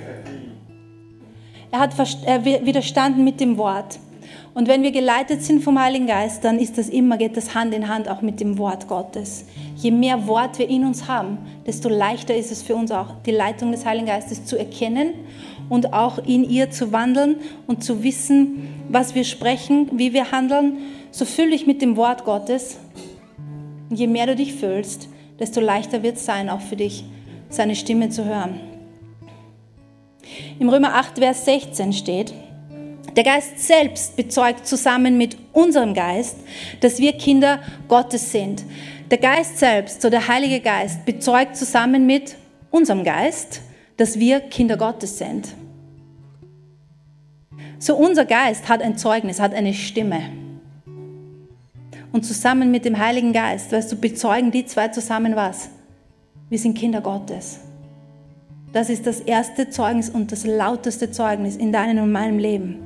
Er 1.70 1.78
hat 1.78 1.96
widerstanden 1.96 3.23
mit 3.23 3.38
dem 3.38 3.56
Wort. 3.56 4.00
Und 4.56 4.68
wenn 4.68 4.82
wir 4.82 4.90
geleitet 4.90 5.42
sind 5.42 5.62
vom 5.62 5.78
Heiligen 5.78 6.06
Geist, 6.06 6.42
dann 6.42 6.58
ist 6.58 6.78
das 6.78 6.88
immer, 6.88 7.18
geht 7.18 7.36
das 7.36 7.54
Hand 7.54 7.75
in 7.75 7.88
Hand 7.88 8.08
auch 8.08 8.22
mit 8.22 8.40
dem 8.40 8.56
Wort 8.56 8.88
Gottes. 8.88 9.44
Je 9.76 9.90
mehr 9.90 10.26
Wort 10.26 10.58
wir 10.58 10.66
in 10.66 10.86
uns 10.86 11.06
haben, 11.08 11.36
desto 11.66 11.90
leichter 11.90 12.34
ist 12.34 12.50
es 12.50 12.62
für 12.62 12.75
uns 12.75 12.90
auch, 12.90 13.08
die 13.26 13.32
Leitung 13.32 13.70
des 13.70 13.84
Heiligen 13.84 14.06
Geistes 14.06 14.46
zu 14.46 14.56
erkennen 14.56 15.12
und 15.68 15.92
auch 15.92 16.16
in 16.16 16.42
ihr 16.42 16.70
zu 16.70 16.90
wandeln 16.90 17.36
und 17.66 17.84
zu 17.84 18.02
wissen, 18.02 18.66
was 18.88 19.14
wir 19.14 19.25
sprechen, 19.25 19.90
wie 19.92 20.14
wir 20.14 20.32
handeln. 20.32 20.78
So 21.10 21.26
fühle 21.26 21.50
dich 21.50 21.66
mit 21.66 21.82
dem 21.82 21.98
Wort 21.98 22.25
Gottes. 22.25 22.78
Je 23.90 24.06
mehr 24.06 24.25
du 24.25 24.36
dich 24.36 24.54
fühlst, 24.54 25.10
desto 25.38 25.60
leichter 25.60 26.02
wird 26.02 26.16
es 26.16 26.25
sein, 26.25 26.48
auch 26.48 26.62
für 26.62 26.76
dich 26.76 27.04
seine 27.50 27.76
Stimme 27.76 28.08
zu 28.08 28.25
hören. 28.25 28.58
Im 30.58 30.70
Römer 30.70 30.94
8, 30.94 31.18
Vers 31.18 31.44
16 31.44 31.92
steht, 31.92 32.32
der 33.16 33.25
Geist 33.25 33.58
selbst 33.58 34.14
bezeugt 34.14 34.66
zusammen 34.66 35.16
mit 35.16 35.38
unserem 35.54 35.94
Geist, 35.94 36.37
dass 36.80 36.99
wir 36.99 37.14
Kinder 37.14 37.61
Gottes 37.88 38.30
sind. 38.30 38.62
Der 39.11 39.18
Geist 39.18 39.58
selbst, 39.58 40.02
so 40.02 40.11
der 40.11 40.28
Heilige 40.28 40.61
Geist, 40.61 41.06
bezeugt 41.06 41.56
zusammen 41.56 42.04
mit 42.04 42.37
unserem 42.70 43.04
Geist, 43.04 43.62
dass 43.96 44.18
wir 44.18 44.40
Kinder 44.40 44.76
Gottes 44.76 45.16
sind. 45.16 45.49
So 47.78 47.96
unser 47.96 48.26
Geist 48.26 48.68
hat 48.68 48.82
ein 48.82 48.99
Zeugnis, 48.99 49.40
hat 49.40 49.54
eine 49.54 49.73
Stimme. 49.73 50.20
Und 52.12 52.25
zusammen 52.25 52.70
mit 52.70 52.85
dem 52.85 52.99
Heiligen 52.99 53.32
Geist, 53.32 53.73
weißt 53.73 53.92
du, 53.92 53.96
bezeugen 53.96 54.50
die 54.50 54.66
zwei 54.66 54.88
zusammen 54.88 55.37
was? 55.37 55.70
Wir 56.50 56.58
sind 56.58 56.76
Kinder 56.76 57.00
Gottes. 57.00 57.61
Das 58.73 58.90
ist 58.90 59.06
das 59.06 59.20
erste 59.20 59.70
Zeugnis 59.70 60.11
und 60.11 60.32
das 60.32 60.44
lauteste 60.44 61.11
Zeugnis 61.11 61.56
in 61.56 61.73
deinem 61.73 62.04
und 62.04 62.12
meinem 62.12 62.38
Leben 62.38 62.85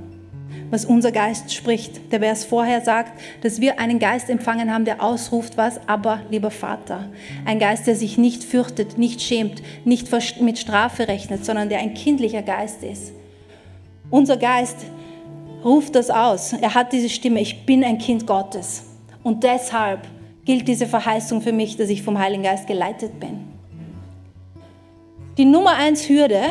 was 0.70 0.84
unser 0.84 1.12
Geist 1.12 1.52
spricht. 1.52 2.12
Der 2.12 2.20
Vers 2.20 2.44
vorher 2.44 2.80
sagt, 2.80 3.20
dass 3.42 3.60
wir 3.60 3.78
einen 3.78 3.98
Geist 3.98 4.30
empfangen 4.30 4.72
haben, 4.72 4.84
der 4.84 5.02
ausruft, 5.02 5.56
was? 5.56 5.80
Aber, 5.88 6.20
lieber 6.30 6.50
Vater. 6.50 7.08
Ein 7.44 7.58
Geist, 7.58 7.86
der 7.86 7.96
sich 7.96 8.18
nicht 8.18 8.44
fürchtet, 8.44 8.98
nicht 8.98 9.20
schämt, 9.20 9.62
nicht 9.84 10.08
mit 10.40 10.58
Strafe 10.58 11.08
rechnet, 11.08 11.44
sondern 11.44 11.68
der 11.68 11.80
ein 11.80 11.94
kindlicher 11.94 12.42
Geist 12.42 12.82
ist. 12.82 13.12
Unser 14.10 14.36
Geist 14.36 14.76
ruft 15.64 15.94
das 15.94 16.10
aus. 16.10 16.52
Er 16.52 16.74
hat 16.74 16.92
diese 16.92 17.08
Stimme, 17.08 17.40
ich 17.40 17.66
bin 17.66 17.84
ein 17.84 17.98
Kind 17.98 18.26
Gottes. 18.26 18.84
Und 19.22 19.44
deshalb 19.44 20.06
gilt 20.44 20.66
diese 20.66 20.86
Verheißung 20.86 21.42
für 21.42 21.52
mich, 21.52 21.76
dass 21.76 21.90
ich 21.90 22.02
vom 22.02 22.18
Heiligen 22.18 22.42
Geist 22.42 22.66
geleitet 22.66 23.20
bin. 23.20 23.40
Die 25.36 25.44
Nummer 25.44 25.74
eins 25.76 26.08
Hürde, 26.08 26.42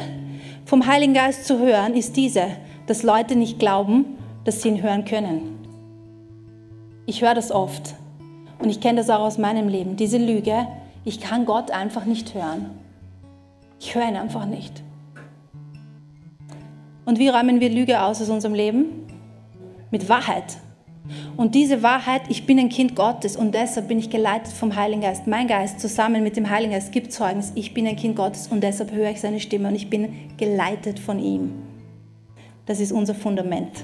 vom 0.65 0.85
Heiligen 0.85 1.13
Geist 1.13 1.45
zu 1.45 1.59
hören, 1.59 1.95
ist 1.95 2.15
diese 2.15 2.47
dass 2.89 3.03
Leute 3.03 3.35
nicht 3.35 3.59
glauben, 3.59 4.17
dass 4.45 4.63
sie 4.63 4.69
ihn 4.69 4.81
hören 4.81 5.05
können. 5.05 5.59
Ich 7.05 7.21
höre 7.21 7.35
das 7.35 7.51
oft 7.51 7.93
und 8.57 8.69
ich 8.69 8.81
kenne 8.81 8.97
das 8.97 9.11
auch 9.11 9.19
aus 9.19 9.37
meinem 9.37 9.67
Leben, 9.67 9.95
diese 9.95 10.17
Lüge, 10.17 10.67
ich 11.05 11.19
kann 11.19 11.45
Gott 11.45 11.69
einfach 11.69 12.05
nicht 12.05 12.33
hören. 12.33 12.71
Ich 13.79 13.93
höre 13.93 14.09
ihn 14.09 14.15
einfach 14.15 14.47
nicht. 14.47 14.83
Und 17.05 17.19
wie 17.19 17.29
räumen 17.29 17.59
wir 17.59 17.69
Lüge 17.69 18.01
aus 18.01 18.23
aus 18.23 18.29
unserem 18.29 18.55
Leben? 18.55 19.07
Mit 19.91 20.09
Wahrheit. 20.09 20.57
Und 21.37 21.53
diese 21.53 21.83
Wahrheit, 21.83 22.23
ich 22.29 22.47
bin 22.47 22.57
ein 22.57 22.69
Kind 22.69 22.95
Gottes 22.95 23.35
und 23.35 23.53
deshalb 23.53 23.87
bin 23.87 23.99
ich 23.99 24.09
geleitet 24.09 24.51
vom 24.51 24.75
Heiligen 24.75 25.01
Geist. 25.01 25.27
Mein 25.27 25.47
Geist 25.47 25.79
zusammen 25.79 26.23
mit 26.23 26.37
dem 26.37 26.49
Heiligen 26.49 26.73
Geist 26.73 26.91
gibt 26.91 27.13
Zeugnis, 27.13 27.51
ich 27.53 27.75
bin 27.75 27.85
ein 27.85 27.95
Kind 27.95 28.15
Gottes 28.15 28.47
und 28.47 28.61
deshalb 28.61 28.91
höre 28.91 29.11
ich 29.11 29.21
seine 29.21 29.39
Stimme 29.39 29.67
und 29.67 29.75
ich 29.75 29.91
bin 29.91 30.09
geleitet 30.37 30.99
von 30.99 31.19
ihm. 31.19 31.68
Das 32.69 32.79
ist 32.79 32.91
unser 32.91 33.15
Fundament. 33.15 33.83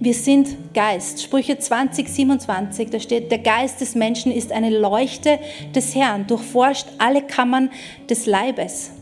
Wir 0.00 0.14
sind 0.14 0.72
Geist. 0.72 1.22
Sprüche 1.22 1.58
20, 1.58 2.08
27, 2.08 2.88
da 2.88 2.98
steht, 3.00 3.30
der 3.30 3.40
Geist 3.40 3.82
des 3.82 3.94
Menschen 3.94 4.32
ist 4.32 4.50
eine 4.50 4.70
Leuchte 4.70 5.40
des 5.74 5.94
Herrn, 5.94 6.26
durchforscht 6.26 6.86
alle 6.96 7.20
Kammern 7.20 7.68
des 8.08 8.24
Leibes. 8.24 8.92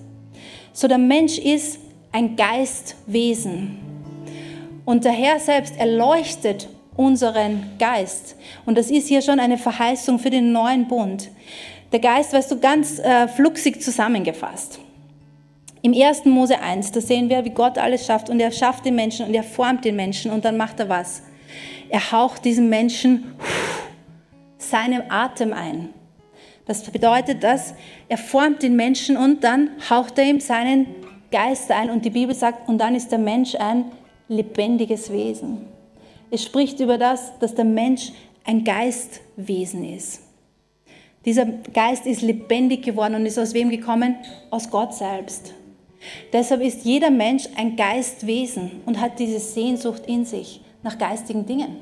So 0.73 0.89
der 0.89 0.99
Mensch 0.99 1.39
ist 1.39 1.79
ein 2.11 2.35
Geistwesen. 2.35 3.79
Und 4.85 5.05
der 5.05 5.13
Herr 5.13 5.39
selbst 5.39 5.79
erleuchtet 5.79 6.69
unseren 6.97 7.79
Geist. 7.79 8.35
Und 8.65 8.77
das 8.77 8.91
ist 8.91 9.07
hier 9.07 9.23
schon 9.23 9.39
eine 9.39 9.57
Verheißung 9.57 10.19
für 10.19 10.31
den 10.31 10.51
neuen 10.51 10.89
Bund. 10.89 11.29
Der 11.93 12.01
Geist, 12.01 12.33
weißt 12.33 12.51
du, 12.51 12.59
ganz 12.59 12.99
äh, 12.99 13.29
fluxig 13.29 13.81
zusammengefasst. 13.81 14.81
Im 15.83 15.93
1. 15.93 16.25
Mose 16.25 16.59
1, 16.59 16.93
da 16.93 17.01
sehen 17.01 17.29
wir, 17.29 17.45
wie 17.45 17.51
Gott 17.51 17.79
alles 17.79 18.07
schafft 18.07 18.31
und 18.31 18.41
er 18.41 18.51
schafft 18.51 18.85
den 18.85 18.97
Menschen 18.97 19.27
und 19.27 19.35
er 19.35 19.45
formt 19.45 19.85
den 19.85 19.97
Menschen 19.97 20.31
und 20.31 20.45
dann 20.45 20.57
macht 20.57 20.81
er 20.81 20.89
was? 20.89 21.23
Er 21.89 22.13
haucht 22.13 22.45
diesem 22.45 22.69
Menschen 22.69 23.35
seinem 24.59 25.03
Atem 25.09 25.53
ein. 25.53 25.91
Das 26.67 26.83
bedeutet, 26.83 27.45
dass 27.45 27.75
er 28.09 28.19
formt 28.19 28.63
den 28.63 28.75
Menschen 28.75 29.17
und 29.17 29.45
dann 29.45 29.71
haucht 29.89 30.19
er 30.19 30.25
ihm 30.25 30.41
seinen 30.41 30.87
Geist 31.31 31.71
ein 31.71 31.91
und 31.91 32.05
die 32.05 32.11
Bibel 32.11 32.35
sagt, 32.35 32.69
und 32.69 32.79
dann 32.79 32.95
ist 32.95 33.13
der 33.13 33.19
Mensch 33.19 33.55
ein 33.55 33.87
lebendiges 34.29 35.13
Wesen. 35.13 35.67
Es 36.31 36.43
spricht 36.43 36.81
über 36.81 36.99
das, 36.99 37.39
dass 37.39 37.55
der 37.55 37.65
Mensch 37.65 38.13
ein 38.45 38.65
Geistwesen 38.65 39.85
ist. 39.85 40.23
Dieser 41.25 41.47
Geist 41.47 42.07
ist 42.07 42.23
lebendig 42.23 42.83
geworden 42.83 43.17
und 43.17 43.27
ist 43.27 43.39
aus 43.39 43.55
wem 43.55 43.69
gekommen? 43.71 44.17
Aus 44.51 44.71
Gott 44.71 44.95
selbst. 44.95 45.55
Deshalb 46.33 46.63
ist 46.63 46.85
jeder 46.85 47.11
Mensch 47.11 47.49
ein 47.57 47.77
Geistwesen 47.77 48.83
und 48.87 49.01
hat 49.01 49.19
diese 49.19 49.41
Sehnsucht 49.41 50.03
in 50.07 50.25
sich 50.25 50.61
nach 50.83 50.99
geistigen 50.99 51.47
Dingen, 51.47 51.77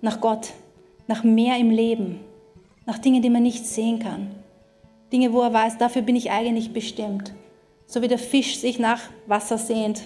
nach 0.00 0.20
Gott, 0.20 0.50
nach 1.06 1.24
mehr 1.24 1.56
im 1.58 1.70
Leben, 1.70 2.20
nach 2.86 2.98
Dingen, 2.98 3.22
die 3.22 3.30
man 3.30 3.42
nicht 3.42 3.66
sehen 3.66 3.98
kann. 3.98 4.30
Dinge, 5.12 5.32
wo 5.32 5.40
er 5.40 5.52
weiß, 5.52 5.78
dafür 5.78 6.02
bin 6.02 6.16
ich 6.16 6.30
eigentlich 6.30 6.72
bestimmt. 6.72 7.32
So 7.86 8.02
wie 8.02 8.08
der 8.08 8.18
Fisch 8.18 8.58
sich 8.58 8.78
nach 8.78 9.00
Wasser 9.26 9.58
sehnt. 9.58 10.02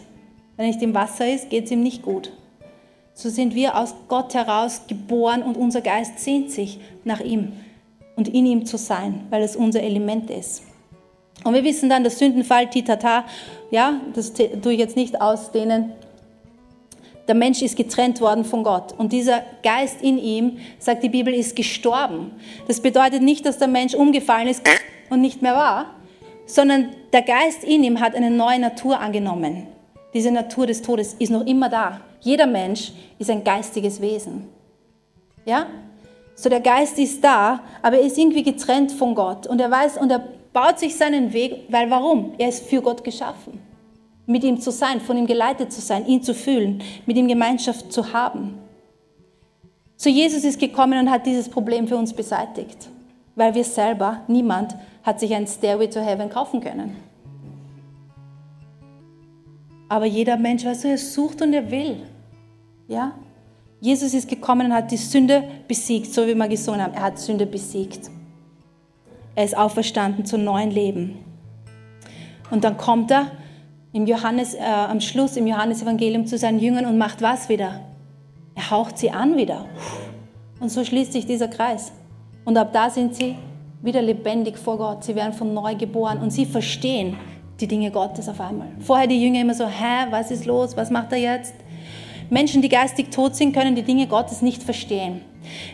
Wenn 0.56 0.66
er 0.66 0.72
nicht 0.72 0.82
im 0.82 0.94
Wasser 0.94 1.32
ist, 1.32 1.50
geht 1.50 1.64
es 1.64 1.70
ihm 1.70 1.82
nicht 1.82 2.02
gut. 2.02 2.32
So 3.14 3.30
sind 3.30 3.54
wir 3.54 3.76
aus 3.76 3.94
Gott 4.06 4.34
heraus 4.34 4.82
geboren 4.86 5.42
und 5.42 5.56
unser 5.56 5.80
Geist 5.80 6.20
sehnt 6.20 6.52
sich 6.52 6.78
nach 7.04 7.20
ihm 7.20 7.52
und 8.14 8.28
in 8.28 8.46
ihm 8.46 8.66
zu 8.66 8.76
sein, 8.76 9.26
weil 9.30 9.42
es 9.42 9.56
unser 9.56 9.82
Element 9.82 10.30
ist. 10.30 10.62
Und 11.44 11.54
wir 11.54 11.64
wissen 11.64 11.88
dann, 11.88 12.04
das 12.04 12.18
Sündenfall, 12.18 12.68
Titata, 12.68 13.24
ja, 13.70 14.00
das 14.14 14.32
tue 14.32 14.72
ich 14.72 14.78
jetzt 14.78 14.96
nicht 14.96 15.20
ausdehnen. 15.20 15.92
Der 17.26 17.34
Mensch 17.34 17.60
ist 17.60 17.76
getrennt 17.76 18.20
worden 18.20 18.44
von 18.44 18.64
Gott. 18.64 18.94
Und 18.96 19.12
dieser 19.12 19.42
Geist 19.62 20.00
in 20.00 20.18
ihm, 20.18 20.58
sagt 20.78 21.02
die 21.02 21.10
Bibel, 21.10 21.32
ist 21.34 21.54
gestorben. 21.54 22.32
Das 22.66 22.80
bedeutet 22.80 23.22
nicht, 23.22 23.44
dass 23.44 23.58
der 23.58 23.68
Mensch 23.68 23.94
umgefallen 23.94 24.48
ist 24.48 24.62
und 25.10 25.20
nicht 25.20 25.42
mehr 25.42 25.54
war, 25.54 25.94
sondern 26.46 26.88
der 27.12 27.22
Geist 27.22 27.64
in 27.64 27.84
ihm 27.84 28.00
hat 28.00 28.14
eine 28.14 28.30
neue 28.30 28.58
Natur 28.58 28.98
angenommen. 28.98 29.66
Diese 30.14 30.30
Natur 30.30 30.66
des 30.66 30.80
Todes 30.80 31.14
ist 31.18 31.30
noch 31.30 31.46
immer 31.46 31.68
da. 31.68 32.00
Jeder 32.20 32.46
Mensch 32.46 32.92
ist 33.18 33.30
ein 33.30 33.44
geistiges 33.44 34.00
Wesen. 34.00 34.48
Ja? 35.44 35.66
So 36.34 36.48
der 36.48 36.60
Geist 36.60 36.98
ist 36.98 37.22
da, 37.22 37.60
aber 37.82 37.98
er 37.98 38.06
ist 38.06 38.16
irgendwie 38.16 38.42
getrennt 38.42 38.90
von 38.92 39.14
Gott 39.14 39.46
und 39.46 39.60
er 39.60 39.70
weiß 39.70 39.98
und 39.98 40.10
er 40.10 40.24
baut 40.52 40.78
sich 40.78 40.96
seinen 40.96 41.32
Weg, 41.32 41.66
weil 41.68 41.90
warum? 41.90 42.32
Er 42.38 42.48
ist 42.48 42.64
für 42.64 42.80
Gott 42.80 43.04
geschaffen. 43.04 43.60
Mit 44.26 44.44
ihm 44.44 44.60
zu 44.60 44.70
sein, 44.70 45.00
von 45.00 45.16
ihm 45.16 45.26
geleitet 45.26 45.72
zu 45.72 45.80
sein, 45.80 46.06
ihn 46.06 46.22
zu 46.22 46.34
fühlen, 46.34 46.82
mit 47.06 47.16
ihm 47.16 47.28
Gemeinschaft 47.28 47.92
zu 47.92 48.12
haben. 48.12 48.58
So 49.96 50.10
Jesus 50.10 50.44
ist 50.44 50.60
gekommen 50.60 50.98
und 50.98 51.10
hat 51.10 51.26
dieses 51.26 51.48
Problem 51.48 51.88
für 51.88 51.96
uns 51.96 52.12
beseitigt, 52.12 52.88
weil 53.34 53.54
wir 53.54 53.64
selber, 53.64 54.22
niemand 54.28 54.76
hat 55.02 55.18
sich 55.18 55.34
ein 55.34 55.46
Stairway 55.46 55.88
to 55.88 56.00
Heaven 56.00 56.28
kaufen 56.28 56.60
können. 56.60 56.96
Aber 59.88 60.04
jeder 60.04 60.36
Mensch, 60.36 60.64
weißt 60.64 60.84
du, 60.84 60.88
er 60.88 60.98
sucht 60.98 61.40
und 61.40 61.54
er 61.54 61.70
will. 61.70 62.02
Ja? 62.86 63.12
Jesus 63.80 64.12
ist 64.12 64.28
gekommen 64.28 64.66
und 64.66 64.74
hat 64.74 64.90
die 64.90 64.96
Sünde 64.96 65.44
besiegt, 65.66 66.12
so 66.12 66.26
wie 66.26 66.34
wir 66.34 66.48
gesungen 66.48 66.82
haben. 66.82 66.94
Er 66.94 67.02
hat 67.02 67.18
Sünde 67.18 67.46
besiegt. 67.46 68.10
Er 69.38 69.44
ist 69.44 69.56
auferstanden 69.56 70.24
zum 70.24 70.42
neuen 70.42 70.72
Leben. 70.72 71.16
Und 72.50 72.64
dann 72.64 72.76
kommt 72.76 73.12
er 73.12 73.30
im 73.92 74.04
Johannes, 74.04 74.54
äh, 74.54 74.62
am 74.64 75.00
Schluss 75.00 75.36
im 75.36 75.46
Johannesevangelium 75.46 76.26
zu 76.26 76.36
seinen 76.36 76.58
Jüngern 76.58 76.86
und 76.86 76.98
macht 76.98 77.22
was 77.22 77.48
wieder? 77.48 77.78
Er 78.56 78.70
haucht 78.72 78.98
sie 78.98 79.12
an 79.12 79.36
wieder. 79.36 79.66
Und 80.58 80.72
so 80.72 80.84
schließt 80.84 81.12
sich 81.12 81.24
dieser 81.24 81.46
Kreis. 81.46 81.92
Und 82.44 82.56
ab 82.56 82.72
da 82.72 82.90
sind 82.90 83.14
sie 83.14 83.36
wieder 83.80 84.02
lebendig 84.02 84.58
vor 84.58 84.76
Gott. 84.76 85.04
Sie 85.04 85.14
werden 85.14 85.34
von 85.34 85.54
neu 85.54 85.76
geboren 85.76 86.18
und 86.18 86.32
sie 86.32 86.44
verstehen 86.44 87.16
die 87.60 87.68
Dinge 87.68 87.92
Gottes 87.92 88.28
auf 88.28 88.40
einmal. 88.40 88.66
Vorher 88.80 89.06
die 89.06 89.22
Jünger 89.22 89.42
immer 89.42 89.54
so, 89.54 89.68
hä, 89.68 90.08
was 90.10 90.32
ist 90.32 90.46
los? 90.46 90.76
Was 90.76 90.90
macht 90.90 91.12
er 91.12 91.18
jetzt? 91.18 91.54
Menschen, 92.30 92.62
die 92.62 92.68
geistig 92.68 93.10
tot 93.10 93.36
sind, 93.36 93.54
können 93.54 93.74
die 93.74 93.82
Dinge 93.82 94.06
Gottes 94.06 94.42
nicht 94.42 94.62
verstehen. 94.62 95.20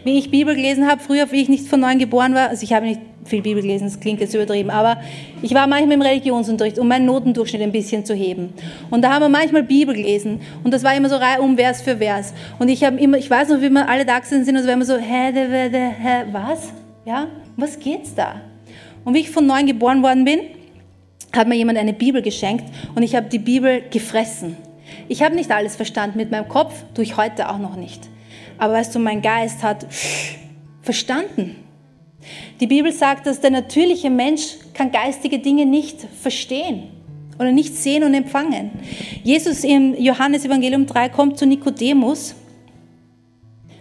Wie 0.04 0.18
ich 0.18 0.30
Bibel 0.30 0.54
gelesen 0.54 0.88
habe, 0.88 1.00
früher, 1.00 1.30
wie 1.32 1.42
ich 1.42 1.48
nicht 1.48 1.66
von 1.66 1.80
neuem 1.80 1.98
geboren 1.98 2.34
war, 2.34 2.48
also 2.48 2.62
ich 2.62 2.72
habe 2.72 2.86
nicht 2.86 3.00
viel 3.24 3.42
Bibel 3.42 3.62
gelesen, 3.62 3.84
das 3.84 3.98
klingt 3.98 4.20
jetzt 4.20 4.34
übertrieben, 4.34 4.70
aber 4.70 4.98
ich 5.42 5.54
war 5.54 5.66
manchmal 5.66 5.94
im 5.94 6.02
Religionsunterricht, 6.02 6.78
um 6.78 6.88
meinen 6.88 7.06
Notendurchschnitt 7.06 7.62
ein 7.62 7.72
bisschen 7.72 8.04
zu 8.04 8.14
heben. 8.14 8.52
Und 8.90 9.02
da 9.02 9.12
haben 9.12 9.22
wir 9.22 9.28
manchmal 9.28 9.62
Bibel 9.62 9.94
gelesen 9.94 10.40
und 10.62 10.72
das 10.72 10.84
war 10.84 10.94
immer 10.94 11.08
so 11.08 11.16
Reihe 11.16 11.40
um 11.40 11.56
Vers 11.56 11.82
für 11.82 11.96
Vers. 11.96 12.34
Und 12.58 12.68
ich 12.68 12.84
habe 12.84 12.98
immer, 12.98 13.16
ich 13.16 13.30
weiß 13.30 13.48
noch, 13.48 13.60
wie 13.62 13.70
wir 13.70 13.88
alle 13.88 14.04
da 14.04 14.20
sind 14.22 14.46
und 14.48 14.58
so 14.58 14.66
war 14.66 14.74
immer 14.74 14.84
so, 14.84 14.96
hä, 14.96 15.32
hä, 15.32 15.70
hä, 15.70 15.90
hä, 15.98 16.24
was? 16.32 16.72
Ja, 17.06 17.26
was 17.56 17.78
geht's 17.78 18.14
da? 18.14 18.40
Und 19.04 19.14
wie 19.14 19.20
ich 19.20 19.30
von 19.30 19.46
neuem 19.46 19.66
geboren 19.66 20.02
worden 20.02 20.24
bin, 20.24 20.40
hat 21.32 21.48
mir 21.48 21.56
jemand 21.56 21.78
eine 21.78 21.92
Bibel 21.92 22.22
geschenkt 22.22 22.64
und 22.94 23.02
ich 23.02 23.14
habe 23.14 23.28
die 23.28 23.38
Bibel 23.38 23.82
gefressen. 23.90 24.56
Ich 25.08 25.22
habe 25.22 25.34
nicht 25.34 25.50
alles 25.50 25.76
verstanden 25.76 26.18
mit 26.18 26.30
meinem 26.30 26.48
Kopf, 26.48 26.84
tue 26.94 27.04
ich 27.04 27.16
heute 27.16 27.48
auch 27.48 27.58
noch 27.58 27.76
nicht. 27.76 28.08
Aber 28.58 28.74
weißt 28.74 28.94
du, 28.94 28.98
mein 28.98 29.22
Geist 29.22 29.62
hat 29.62 29.86
verstanden. 30.82 31.56
Die 32.60 32.66
Bibel 32.66 32.92
sagt, 32.92 33.26
dass 33.26 33.40
der 33.40 33.50
natürliche 33.50 34.10
Mensch 34.10 34.56
kann 34.72 34.90
geistige 34.90 35.38
Dinge 35.38 35.66
nicht 35.66 36.00
verstehen 36.00 36.84
oder 37.38 37.52
nicht 37.52 37.74
sehen 37.74 38.04
und 38.04 38.14
empfangen. 38.14 38.70
Jesus 39.22 39.64
im 39.64 39.94
Johannes 40.00 40.44
Evangelium 40.44 40.86
3 40.86 41.08
kommt 41.10 41.38
zu 41.38 41.46
Nikodemus 41.46 42.34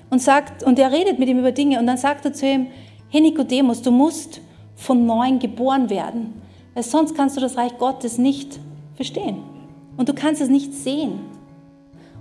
und 0.09 0.21
sagt, 0.21 0.63
und 0.63 0.79
er 0.79 0.91
redet 0.91 1.19
mit 1.19 1.29
ihm 1.29 1.39
über 1.39 1.51
Dinge 1.51 1.79
und 1.79 1.87
dann 1.87 1.97
sagt 1.97 2.25
er 2.25 2.33
zu 2.33 2.45
ihm, 2.45 2.67
hey 3.09 3.21
Nikodemus, 3.21 3.81
du 3.81 3.91
musst 3.91 4.41
von 4.75 5.05
neuem 5.05 5.39
geboren 5.39 5.89
werden, 5.89 6.41
weil 6.73 6.83
sonst 6.83 7.15
kannst 7.15 7.37
du 7.37 7.41
das 7.41 7.57
Reich 7.57 7.77
Gottes 7.77 8.17
nicht 8.17 8.59
verstehen 8.95 9.52
und 9.97 10.09
du 10.09 10.13
kannst 10.13 10.41
es 10.41 10.49
nicht 10.49 10.73
sehen. 10.73 11.19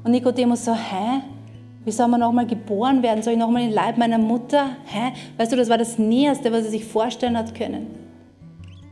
Und 0.05 0.13
Nikodemus 0.13 0.65
so, 0.65 0.75
hä? 0.75 1.23
Wie 1.85 1.91
soll 1.91 2.09
man 2.09 2.21
nochmal 2.21 2.47
geboren 2.47 3.03
werden? 3.03 3.23
Soll 3.23 3.33
ich 3.33 3.39
nochmal 3.39 3.63
den 3.63 3.73
Leib 3.73 3.99
meiner 3.99 4.19
Mutter? 4.19 4.77
Hä? 4.85 5.13
Weißt 5.37 5.51
du, 5.51 5.57
das 5.57 5.69
war 5.69 5.79
das 5.79 5.99
Näherste, 5.99 6.53
was 6.53 6.65
er 6.65 6.71
sich 6.71 6.85
vorstellen 6.85 7.37
hat 7.37 7.55
können. 7.55 7.87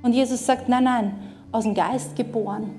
Und 0.03 0.13
Jesus 0.13 0.45
sagt, 0.45 0.69
nein, 0.69 0.85
nein, 0.85 1.13
aus 1.53 1.65
dem 1.65 1.75
Geist 1.75 2.17
geboren. 2.17 2.71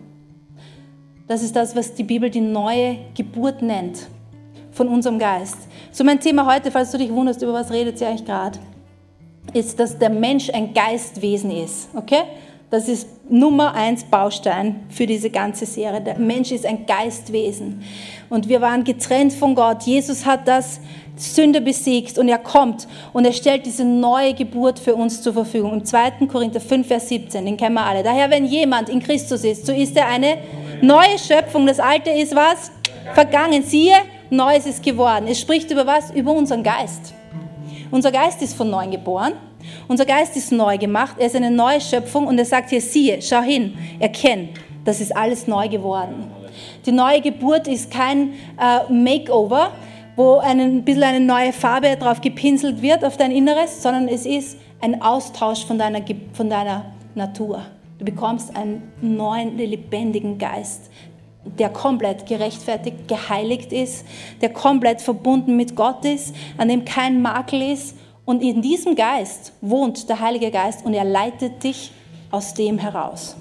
Das 1.27 1.43
ist 1.43 1.55
das, 1.55 1.75
was 1.75 1.93
die 1.93 2.03
Bibel 2.03 2.29
die 2.29 2.41
neue 2.41 2.97
Geburt 3.15 3.61
nennt 3.61 4.07
von 4.71 4.87
unserem 4.87 5.19
Geist. 5.19 5.57
So 5.91 6.03
mein 6.03 6.19
Thema 6.19 6.51
heute, 6.51 6.71
falls 6.71 6.91
du 6.91 6.97
dich 6.97 7.11
wunderst, 7.11 7.41
über 7.41 7.53
was 7.53 7.71
redet 7.71 7.97
sie 7.97 8.05
eigentlich 8.05 8.25
gerade, 8.25 8.59
ist, 9.53 9.79
dass 9.79 9.97
der 9.97 10.09
Mensch 10.09 10.49
ein 10.49 10.73
Geistwesen 10.73 11.51
ist. 11.51 11.89
Okay? 11.95 12.23
Das 12.69 12.87
ist 12.87 13.07
Nummer 13.31 13.73
eins 13.73 14.03
Baustein 14.03 14.81
für 14.89 15.07
diese 15.07 15.29
ganze 15.29 15.65
Serie. 15.65 16.01
Der 16.01 16.19
Mensch 16.19 16.51
ist 16.51 16.65
ein 16.65 16.85
Geistwesen. 16.85 17.81
Und 18.29 18.49
wir 18.49 18.59
waren 18.59 18.83
getrennt 18.83 19.31
von 19.31 19.55
Gott. 19.55 19.83
Jesus 19.83 20.25
hat 20.25 20.47
das 20.47 20.81
Sünde 21.15 21.61
besiegt 21.61 22.17
und 22.17 22.27
er 22.27 22.39
kommt 22.39 22.87
und 23.13 23.25
er 23.25 23.31
stellt 23.31 23.65
diese 23.65 23.85
neue 23.85 24.33
Geburt 24.33 24.79
für 24.79 24.95
uns 24.95 25.21
zur 25.21 25.33
Verfügung. 25.33 25.73
Im 25.73 25.85
2. 25.85 26.27
Korinther 26.27 26.59
5, 26.59 26.87
Vers 26.87 27.07
17, 27.09 27.45
den 27.45 27.57
kennen 27.57 27.75
wir 27.75 27.85
alle. 27.85 28.03
Daher, 28.03 28.29
wenn 28.29 28.45
jemand 28.45 28.89
in 28.89 29.01
Christus 29.01 29.43
ist, 29.43 29.65
so 29.65 29.71
ist 29.71 29.95
er 29.95 30.07
eine 30.07 30.37
neue 30.81 31.17
Schöpfung. 31.17 31.67
Das 31.67 31.79
Alte 31.79 32.09
ist 32.09 32.35
was? 32.35 32.71
Vergangen. 33.13 33.63
Siehe, 33.63 33.95
Neues 34.29 34.65
ist 34.65 34.83
geworden. 34.83 35.27
Es 35.29 35.39
spricht 35.39 35.71
über 35.71 35.85
was? 35.85 36.11
Über 36.11 36.33
unseren 36.33 36.63
Geist. 36.63 37.13
Unser 37.91 38.11
Geist 38.11 38.41
ist 38.41 38.55
von 38.55 38.69
neuem 38.69 38.91
geboren. 38.91 39.33
Unser 39.87 40.05
Geist 40.05 40.35
ist 40.37 40.51
neu 40.51 40.77
gemacht, 40.77 41.15
er 41.19 41.27
ist 41.27 41.35
eine 41.35 41.51
neue 41.51 41.81
Schöpfung 41.81 42.27
und 42.27 42.37
er 42.37 42.45
sagt 42.45 42.69
hier, 42.69 42.81
siehe, 42.81 43.21
schau 43.21 43.41
hin, 43.41 43.77
erkenn, 43.99 44.49
das 44.85 45.01
ist 45.01 45.15
alles 45.15 45.47
neu 45.47 45.67
geworden. 45.67 46.31
Die 46.85 46.91
neue 46.91 47.21
Geburt 47.21 47.67
ist 47.67 47.91
kein 47.91 48.33
äh, 48.59 48.91
Makeover, 48.91 49.71
wo 50.15 50.37
ein 50.37 50.83
bisschen 50.83 51.03
eine 51.03 51.19
neue 51.19 51.53
Farbe 51.53 51.95
drauf 51.95 52.21
gepinselt 52.21 52.81
wird 52.81 53.05
auf 53.05 53.17
dein 53.17 53.31
Inneres, 53.31 53.81
sondern 53.81 54.07
es 54.07 54.25
ist 54.25 54.57
ein 54.81 55.01
Austausch 55.01 55.65
von 55.65 55.77
deiner, 55.77 56.01
von 56.33 56.49
deiner 56.49 56.85
Natur. 57.15 57.61
Du 57.99 58.05
bekommst 58.05 58.55
einen 58.55 58.91
neuen, 59.01 59.57
lebendigen 59.57 60.37
Geist, 60.37 60.89
der 61.45 61.69
komplett 61.69 62.25
gerechtfertigt, 62.25 63.07
geheiligt 63.07 63.71
ist, 63.71 64.05
der 64.41 64.49
komplett 64.49 65.01
verbunden 65.01 65.55
mit 65.55 65.75
Gott 65.75 66.03
ist, 66.05 66.35
an 66.57 66.69
dem 66.69 66.85
kein 66.85 67.21
Makel 67.21 67.61
ist 67.61 67.95
und 68.25 68.41
in 68.41 68.61
diesem 68.61 68.95
Geist 68.95 69.53
wohnt 69.61 70.07
der 70.09 70.19
Heilige 70.19 70.51
Geist 70.51 70.85
und 70.85 70.93
er 70.93 71.03
leitet 71.03 71.63
dich 71.63 71.91
aus 72.29 72.53
dem 72.53 72.77
heraus. 72.77 73.35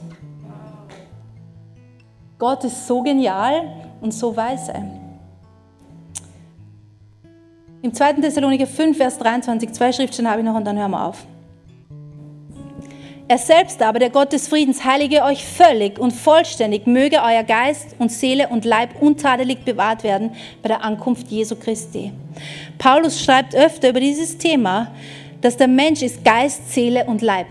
Gott 2.38 2.64
ist 2.64 2.86
so 2.86 3.02
genial 3.02 3.68
und 4.00 4.12
so 4.12 4.34
weise. 4.34 4.72
Im 7.82 7.94
2. 7.94 8.14
Thessaloniker 8.14 8.66
5, 8.66 8.96
Vers 8.96 9.18
23, 9.18 9.72
zwei 9.72 9.92
Schriftstellen 9.92 10.30
habe 10.30 10.40
ich 10.40 10.46
noch 10.46 10.54
und 10.54 10.64
dann 10.64 10.78
hören 10.78 10.90
wir 10.90 11.06
auf. 11.06 11.24
Er 13.30 13.38
selbst 13.38 13.80
aber, 13.80 14.00
der 14.00 14.10
Gott 14.10 14.32
des 14.32 14.48
Friedens, 14.48 14.84
heilige 14.84 15.22
euch 15.22 15.44
völlig 15.44 16.00
und 16.00 16.10
vollständig, 16.10 16.88
möge 16.88 17.18
euer 17.22 17.44
Geist 17.44 17.94
und 18.00 18.10
Seele 18.10 18.48
und 18.48 18.64
Leib 18.64 19.00
untadelig 19.00 19.64
bewahrt 19.64 20.02
werden 20.02 20.32
bei 20.64 20.68
der 20.68 20.82
Ankunft 20.82 21.28
Jesu 21.28 21.54
Christi. 21.54 22.10
Paulus 22.76 23.22
schreibt 23.22 23.54
öfter 23.54 23.90
über 23.90 24.00
dieses 24.00 24.36
Thema, 24.36 24.90
dass 25.42 25.56
der 25.56 25.68
Mensch 25.68 26.02
ist 26.02 26.24
Geist, 26.24 26.72
Seele 26.72 27.04
und 27.04 27.22
Leib. 27.22 27.46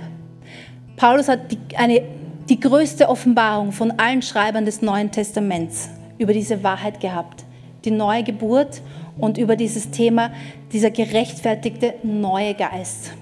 Paulus 0.98 1.30
hat 1.30 1.50
die, 1.50 1.78
eine, 1.78 2.02
die 2.50 2.60
größte 2.60 3.08
Offenbarung 3.08 3.72
von 3.72 3.92
allen 3.92 4.22
Schreibern 4.22 4.66
des 4.66 4.82
Neuen 4.82 5.12
Testaments 5.12 5.90
über 6.18 6.34
diese 6.34 6.62
Wahrheit 6.62 7.00
gehabt. 7.00 7.46
Die 7.86 7.92
neue 7.92 8.24
Geburt 8.24 8.82
und 9.18 9.38
über 9.38 9.56
dieses 9.56 9.92
Thema, 9.92 10.32
dieser 10.74 10.92
gerechtfertigte 10.92 11.94
neue 12.04 12.54
Geist. 12.54 13.14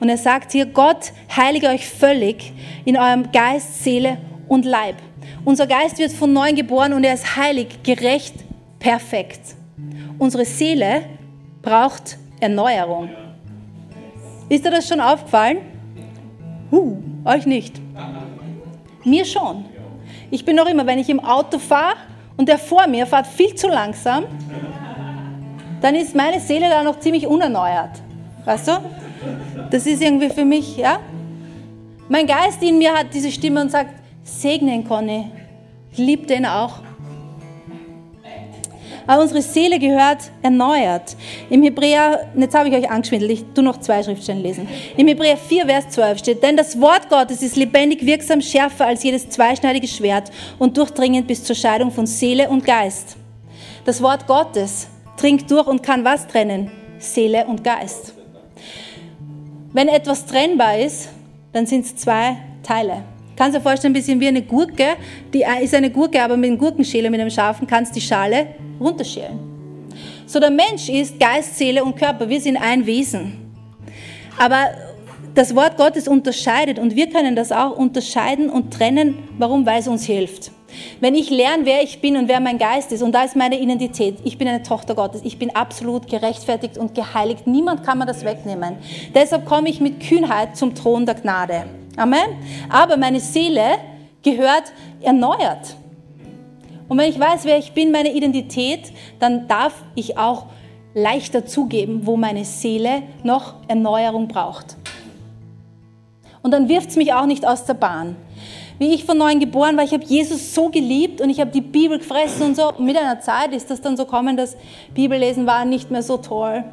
Und 0.00 0.08
er 0.08 0.18
sagt 0.18 0.52
hier, 0.52 0.66
Gott 0.66 1.12
heilige 1.34 1.68
euch 1.68 1.88
völlig 1.88 2.52
in 2.84 2.96
eurem 2.96 3.30
Geist, 3.32 3.82
Seele 3.82 4.18
und 4.48 4.64
Leib. 4.64 4.96
Unser 5.44 5.66
Geist 5.66 5.98
wird 5.98 6.12
von 6.12 6.32
neuem 6.32 6.56
geboren 6.56 6.92
und 6.92 7.04
er 7.04 7.14
ist 7.14 7.36
heilig, 7.36 7.82
gerecht, 7.82 8.34
perfekt. 8.78 9.40
Unsere 10.18 10.44
Seele 10.44 11.02
braucht 11.62 12.18
Erneuerung. 12.40 13.10
Ist 14.48 14.64
dir 14.64 14.70
das 14.70 14.88
schon 14.88 15.00
aufgefallen? 15.00 15.58
Huh, 16.70 16.96
euch 17.24 17.46
nicht. 17.46 17.80
Mir 19.04 19.24
schon. 19.24 19.64
Ich 20.30 20.44
bin 20.44 20.56
noch 20.56 20.66
immer, 20.66 20.86
wenn 20.86 20.98
ich 20.98 21.08
im 21.08 21.20
Auto 21.20 21.58
fahre 21.58 21.96
und 22.36 22.48
der 22.48 22.58
vor 22.58 22.86
mir 22.86 23.06
fährt 23.06 23.26
viel 23.26 23.54
zu 23.54 23.68
langsam, 23.68 24.24
dann 25.80 25.94
ist 25.94 26.14
meine 26.14 26.40
Seele 26.40 26.68
da 26.68 26.82
noch 26.82 26.98
ziemlich 27.00 27.26
unerneuert. 27.26 27.90
Weißt 28.44 28.68
du? 28.68 28.72
Das 29.70 29.86
ist 29.86 30.02
irgendwie 30.02 30.30
für 30.30 30.44
mich, 30.44 30.76
ja? 30.76 31.00
Mein 32.08 32.26
Geist 32.26 32.62
in 32.62 32.78
mir 32.78 32.94
hat 32.94 33.12
diese 33.12 33.30
Stimme 33.30 33.60
und 33.60 33.70
sagt, 33.70 33.94
segne 34.22 34.74
ihn, 34.74 34.86
Conny. 34.86 35.30
Ich 35.92 35.98
liebe 35.98 36.26
den 36.26 36.46
auch. 36.46 36.80
Aber 39.08 39.22
unsere 39.22 39.40
Seele 39.40 39.78
gehört 39.78 40.18
erneuert. 40.42 41.16
Im 41.48 41.62
Hebräer, 41.62 42.26
jetzt 42.36 42.54
habe 42.54 42.68
ich 42.68 42.74
euch 42.74 42.90
angeschwindelt, 42.90 43.32
ich 43.32 43.44
tu 43.54 43.62
noch 43.62 43.80
zwei 43.80 44.02
Schriftstellen 44.02 44.42
lesen. 44.42 44.68
Im 44.98 45.08
Hebräer 45.08 45.38
4, 45.38 45.64
Vers 45.64 45.88
12 45.88 46.18
steht, 46.18 46.42
denn 46.42 46.58
das 46.58 46.78
Wort 46.78 47.08
Gottes 47.08 47.40
ist 47.40 47.56
lebendig, 47.56 48.04
wirksam, 48.04 48.42
schärfer 48.42 48.86
als 48.86 49.02
jedes 49.02 49.30
zweischneidige 49.30 49.88
Schwert 49.88 50.30
und 50.58 50.76
durchdringend 50.76 51.26
bis 51.26 51.42
zur 51.42 51.56
Scheidung 51.56 51.90
von 51.90 52.06
Seele 52.06 52.50
und 52.50 52.66
Geist. 52.66 53.16
Das 53.86 54.02
Wort 54.02 54.26
Gottes 54.26 54.88
dringt 55.16 55.50
durch 55.50 55.66
und 55.66 55.82
kann 55.82 56.04
was 56.04 56.26
trennen? 56.26 56.70
Seele 56.98 57.46
und 57.46 57.64
Geist. 57.64 58.12
Wenn 59.72 59.88
etwas 59.88 60.24
trennbar 60.24 60.78
ist, 60.78 61.10
dann 61.52 61.66
sind 61.66 61.84
es 61.84 61.96
zwei 61.96 62.36
Teile. 62.62 63.04
Kannst 63.36 63.54
du 63.54 63.58
dir 63.58 63.62
vorstellen, 63.62 63.92
ein 63.92 64.00
bisschen 64.00 64.18
wie 64.18 64.28
eine 64.28 64.42
Gurke. 64.42 64.96
Die 65.34 65.44
ist 65.62 65.74
eine 65.74 65.90
Gurke, 65.90 66.22
aber 66.22 66.36
mit 66.36 66.48
einem 66.48 66.58
Gurkenschäler, 66.58 67.10
mit 67.10 67.20
einem 67.20 67.30
scharfen, 67.30 67.66
kannst 67.66 67.94
die 67.94 68.00
Schale 68.00 68.48
runterschälen. 68.80 69.38
So 70.26 70.40
der 70.40 70.50
Mensch 70.50 70.88
ist 70.88 71.20
Geist, 71.20 71.56
Seele 71.56 71.84
und 71.84 71.96
Körper. 71.96 72.28
Wir 72.28 72.40
sind 72.40 72.56
ein 72.56 72.86
Wesen. 72.86 73.52
Aber 74.38 74.70
das 75.34 75.54
Wort 75.54 75.76
Gottes 75.76 76.08
unterscheidet 76.08 76.78
und 76.78 76.96
wir 76.96 77.10
können 77.10 77.36
das 77.36 77.52
auch 77.52 77.76
unterscheiden 77.76 78.48
und 78.48 78.72
trennen. 78.72 79.18
Warum? 79.38 79.66
Weil 79.66 79.80
es 79.80 79.88
uns 79.88 80.04
hilft. 80.04 80.50
Wenn 81.00 81.14
ich 81.14 81.30
lerne, 81.30 81.64
wer 81.64 81.82
ich 81.82 82.00
bin 82.00 82.16
und 82.16 82.28
wer 82.28 82.40
mein 82.40 82.58
Geist 82.58 82.92
ist, 82.92 83.02
und 83.02 83.12
da 83.12 83.24
ist 83.24 83.36
meine 83.36 83.58
Identität, 83.58 84.18
ich 84.24 84.38
bin 84.38 84.48
eine 84.48 84.62
Tochter 84.62 84.94
Gottes, 84.94 85.22
ich 85.24 85.38
bin 85.38 85.54
absolut 85.54 86.08
gerechtfertigt 86.08 86.76
und 86.76 86.94
geheiligt, 86.94 87.46
niemand 87.46 87.84
kann 87.84 87.98
mir 87.98 88.06
das 88.06 88.24
wegnehmen. 88.24 88.76
Deshalb 89.14 89.46
komme 89.46 89.68
ich 89.68 89.80
mit 89.80 90.00
Kühnheit 90.00 90.56
zum 90.56 90.74
Thron 90.74 91.06
der 91.06 91.14
Gnade. 91.14 91.64
Amen. 91.96 92.36
Aber 92.68 92.96
meine 92.96 93.20
Seele 93.20 93.78
gehört 94.22 94.72
erneuert. 95.00 95.76
Und 96.88 96.98
wenn 96.98 97.10
ich 97.10 97.18
weiß, 97.18 97.44
wer 97.44 97.58
ich 97.58 97.72
bin, 97.72 97.90
meine 97.90 98.12
Identität, 98.12 98.92
dann 99.18 99.46
darf 99.48 99.84
ich 99.94 100.16
auch 100.16 100.46
leichter 100.94 101.44
zugeben, 101.46 102.06
wo 102.06 102.16
meine 102.16 102.44
Seele 102.44 103.02
noch 103.22 103.54
Erneuerung 103.68 104.28
braucht. 104.28 104.76
Und 106.42 106.52
dann 106.52 106.68
wirft 106.68 106.90
es 106.90 106.96
mich 106.96 107.12
auch 107.12 107.26
nicht 107.26 107.46
aus 107.46 107.64
der 107.64 107.74
Bahn. 107.74 108.16
Wie 108.78 108.94
ich 108.94 109.04
von 109.04 109.18
neuem 109.18 109.40
geboren 109.40 109.76
war, 109.76 109.84
ich 109.84 109.92
habe 109.92 110.04
Jesus 110.04 110.54
so 110.54 110.68
geliebt 110.68 111.20
und 111.20 111.30
ich 111.30 111.40
habe 111.40 111.50
die 111.50 111.60
Bibel 111.60 111.98
gefressen 111.98 112.46
und 112.46 112.56
so. 112.56 112.72
Und 112.72 112.84
mit 112.84 112.96
einer 112.96 113.20
Zeit 113.20 113.52
ist 113.52 113.70
das 113.70 113.80
dann 113.80 113.96
so 113.96 114.04
kommen, 114.04 114.36
dass 114.36 114.56
Bibellesen 114.94 115.46
war 115.46 115.64
nicht 115.64 115.90
mehr 115.90 116.02
so 116.02 116.18
toll. 116.18 116.64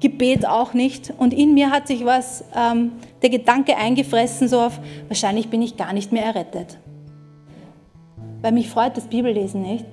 Gebet 0.00 0.46
auch 0.46 0.72
nicht. 0.72 1.12
Und 1.18 1.34
in 1.34 1.54
mir 1.54 1.70
hat 1.70 1.88
sich 1.88 2.04
was, 2.04 2.44
ähm, 2.56 2.92
der 3.20 3.30
Gedanke 3.30 3.76
eingefressen, 3.76 4.48
so 4.48 4.60
auf, 4.60 4.80
wahrscheinlich 5.08 5.50
bin 5.50 5.60
ich 5.60 5.76
gar 5.76 5.92
nicht 5.92 6.12
mehr 6.12 6.24
errettet. 6.24 6.78
Weil 8.40 8.52
mich 8.52 8.70
freut 8.70 8.96
das 8.96 9.08
Bibellesen 9.08 9.62
nicht. 9.62 9.84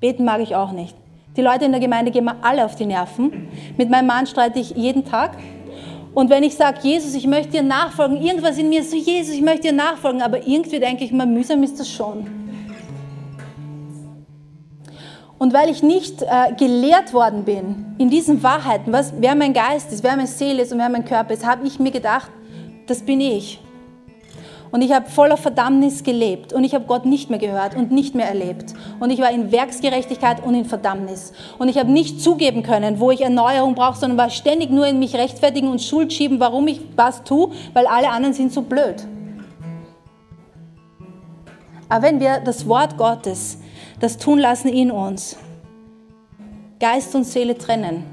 Beten 0.00 0.24
mag 0.24 0.40
ich 0.40 0.54
auch 0.54 0.72
nicht. 0.72 0.94
Die 1.36 1.42
Leute 1.42 1.64
in 1.64 1.72
der 1.72 1.80
Gemeinde 1.80 2.10
gehen 2.10 2.24
mir 2.24 2.36
alle 2.42 2.64
auf 2.64 2.76
die 2.76 2.86
Nerven. 2.86 3.48
Mit 3.76 3.90
meinem 3.90 4.06
Mann 4.06 4.26
streite 4.26 4.58
ich 4.58 4.70
jeden 4.70 5.04
Tag. 5.04 5.36
Und 6.16 6.30
wenn 6.30 6.44
ich 6.44 6.54
sage, 6.54 6.78
Jesus, 6.80 7.12
ich 7.12 7.26
möchte 7.26 7.50
dir 7.50 7.62
nachfolgen, 7.62 8.22
irgendwas 8.22 8.56
in 8.56 8.70
mir 8.70 8.80
ist 8.80 8.90
so, 8.90 8.96
Jesus, 8.96 9.34
ich 9.34 9.42
möchte 9.42 9.68
dir 9.68 9.74
nachfolgen, 9.74 10.22
aber 10.22 10.46
irgendwie 10.46 10.80
denke 10.80 11.04
ich 11.04 11.12
mal, 11.12 11.26
mühsam 11.26 11.62
ist 11.62 11.78
das 11.78 11.90
schon. 11.90 12.26
Und 15.36 15.52
weil 15.52 15.68
ich 15.68 15.82
nicht 15.82 16.22
äh, 16.22 16.54
gelehrt 16.56 17.12
worden 17.12 17.44
bin 17.44 17.94
in 17.98 18.08
diesen 18.08 18.42
Wahrheiten, 18.42 18.94
was, 18.94 19.12
wer 19.18 19.34
mein 19.34 19.52
Geist 19.52 19.92
ist, 19.92 20.02
wer 20.02 20.16
meine 20.16 20.26
Seele 20.26 20.62
ist 20.62 20.72
und 20.72 20.78
wer 20.78 20.88
mein 20.88 21.04
Körper 21.04 21.34
ist, 21.34 21.44
habe 21.44 21.66
ich 21.66 21.78
mir 21.78 21.90
gedacht, 21.90 22.30
das 22.86 23.02
bin 23.02 23.20
ich. 23.20 23.60
Und 24.76 24.82
ich 24.82 24.92
habe 24.92 25.08
voller 25.08 25.38
Verdammnis 25.38 26.04
gelebt 26.04 26.52
und 26.52 26.62
ich 26.62 26.74
habe 26.74 26.84
Gott 26.84 27.06
nicht 27.06 27.30
mehr 27.30 27.38
gehört 27.38 27.74
und 27.74 27.92
nicht 27.92 28.14
mehr 28.14 28.28
erlebt. 28.28 28.74
Und 29.00 29.08
ich 29.08 29.22
war 29.22 29.30
in 29.30 29.50
Werksgerechtigkeit 29.50 30.44
und 30.44 30.54
in 30.54 30.66
Verdammnis. 30.66 31.32
Und 31.56 31.70
ich 31.70 31.78
habe 31.78 31.90
nicht 31.90 32.20
zugeben 32.20 32.62
können, 32.62 33.00
wo 33.00 33.10
ich 33.10 33.22
Erneuerung 33.22 33.74
brauche, 33.74 33.98
sondern 33.98 34.18
war 34.18 34.28
ständig 34.28 34.68
nur 34.68 34.86
in 34.86 34.98
mich 34.98 35.14
rechtfertigen 35.14 35.68
und 35.68 35.80
Schuld 35.80 36.12
schieben, 36.12 36.40
warum 36.40 36.68
ich 36.68 36.82
was 36.94 37.24
tue, 37.24 37.52
weil 37.72 37.86
alle 37.86 38.10
anderen 38.10 38.34
sind 38.34 38.52
so 38.52 38.60
blöd. 38.60 38.96
Aber 41.88 42.02
wenn 42.02 42.20
wir 42.20 42.40
das 42.40 42.68
Wort 42.68 42.98
Gottes, 42.98 43.56
das 43.98 44.18
tun 44.18 44.38
lassen 44.38 44.68
in 44.68 44.90
uns, 44.90 45.38
Geist 46.80 47.14
und 47.14 47.24
Seele 47.24 47.56
trennen, 47.56 48.04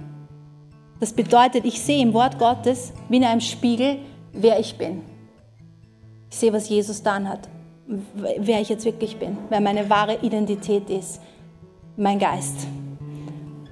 das 1.01 1.11
bedeutet, 1.11 1.65
ich 1.65 1.81
sehe 1.81 2.01
im 2.01 2.13
Wort 2.13 2.39
Gottes 2.39 2.93
wie 3.09 3.17
in 3.17 3.25
einem 3.25 3.41
Spiegel, 3.41 3.97
wer 4.31 4.61
ich 4.61 4.77
bin. 4.77 5.12
Ich 6.33 6.39
sehe, 6.39 6.51
was 6.51 6.67
Jesus 6.67 7.03
dann 7.03 7.29
hat, 7.29 7.47
wer 8.15 8.59
ich 8.59 8.67
jetzt 8.67 8.85
wirklich 8.85 9.17
bin, 9.17 9.37
wer 9.49 9.61
meine 9.61 9.87
wahre 9.87 10.17
Identität 10.23 10.89
ist, 10.89 11.21
mein 11.95 12.17
Geist, 12.17 12.65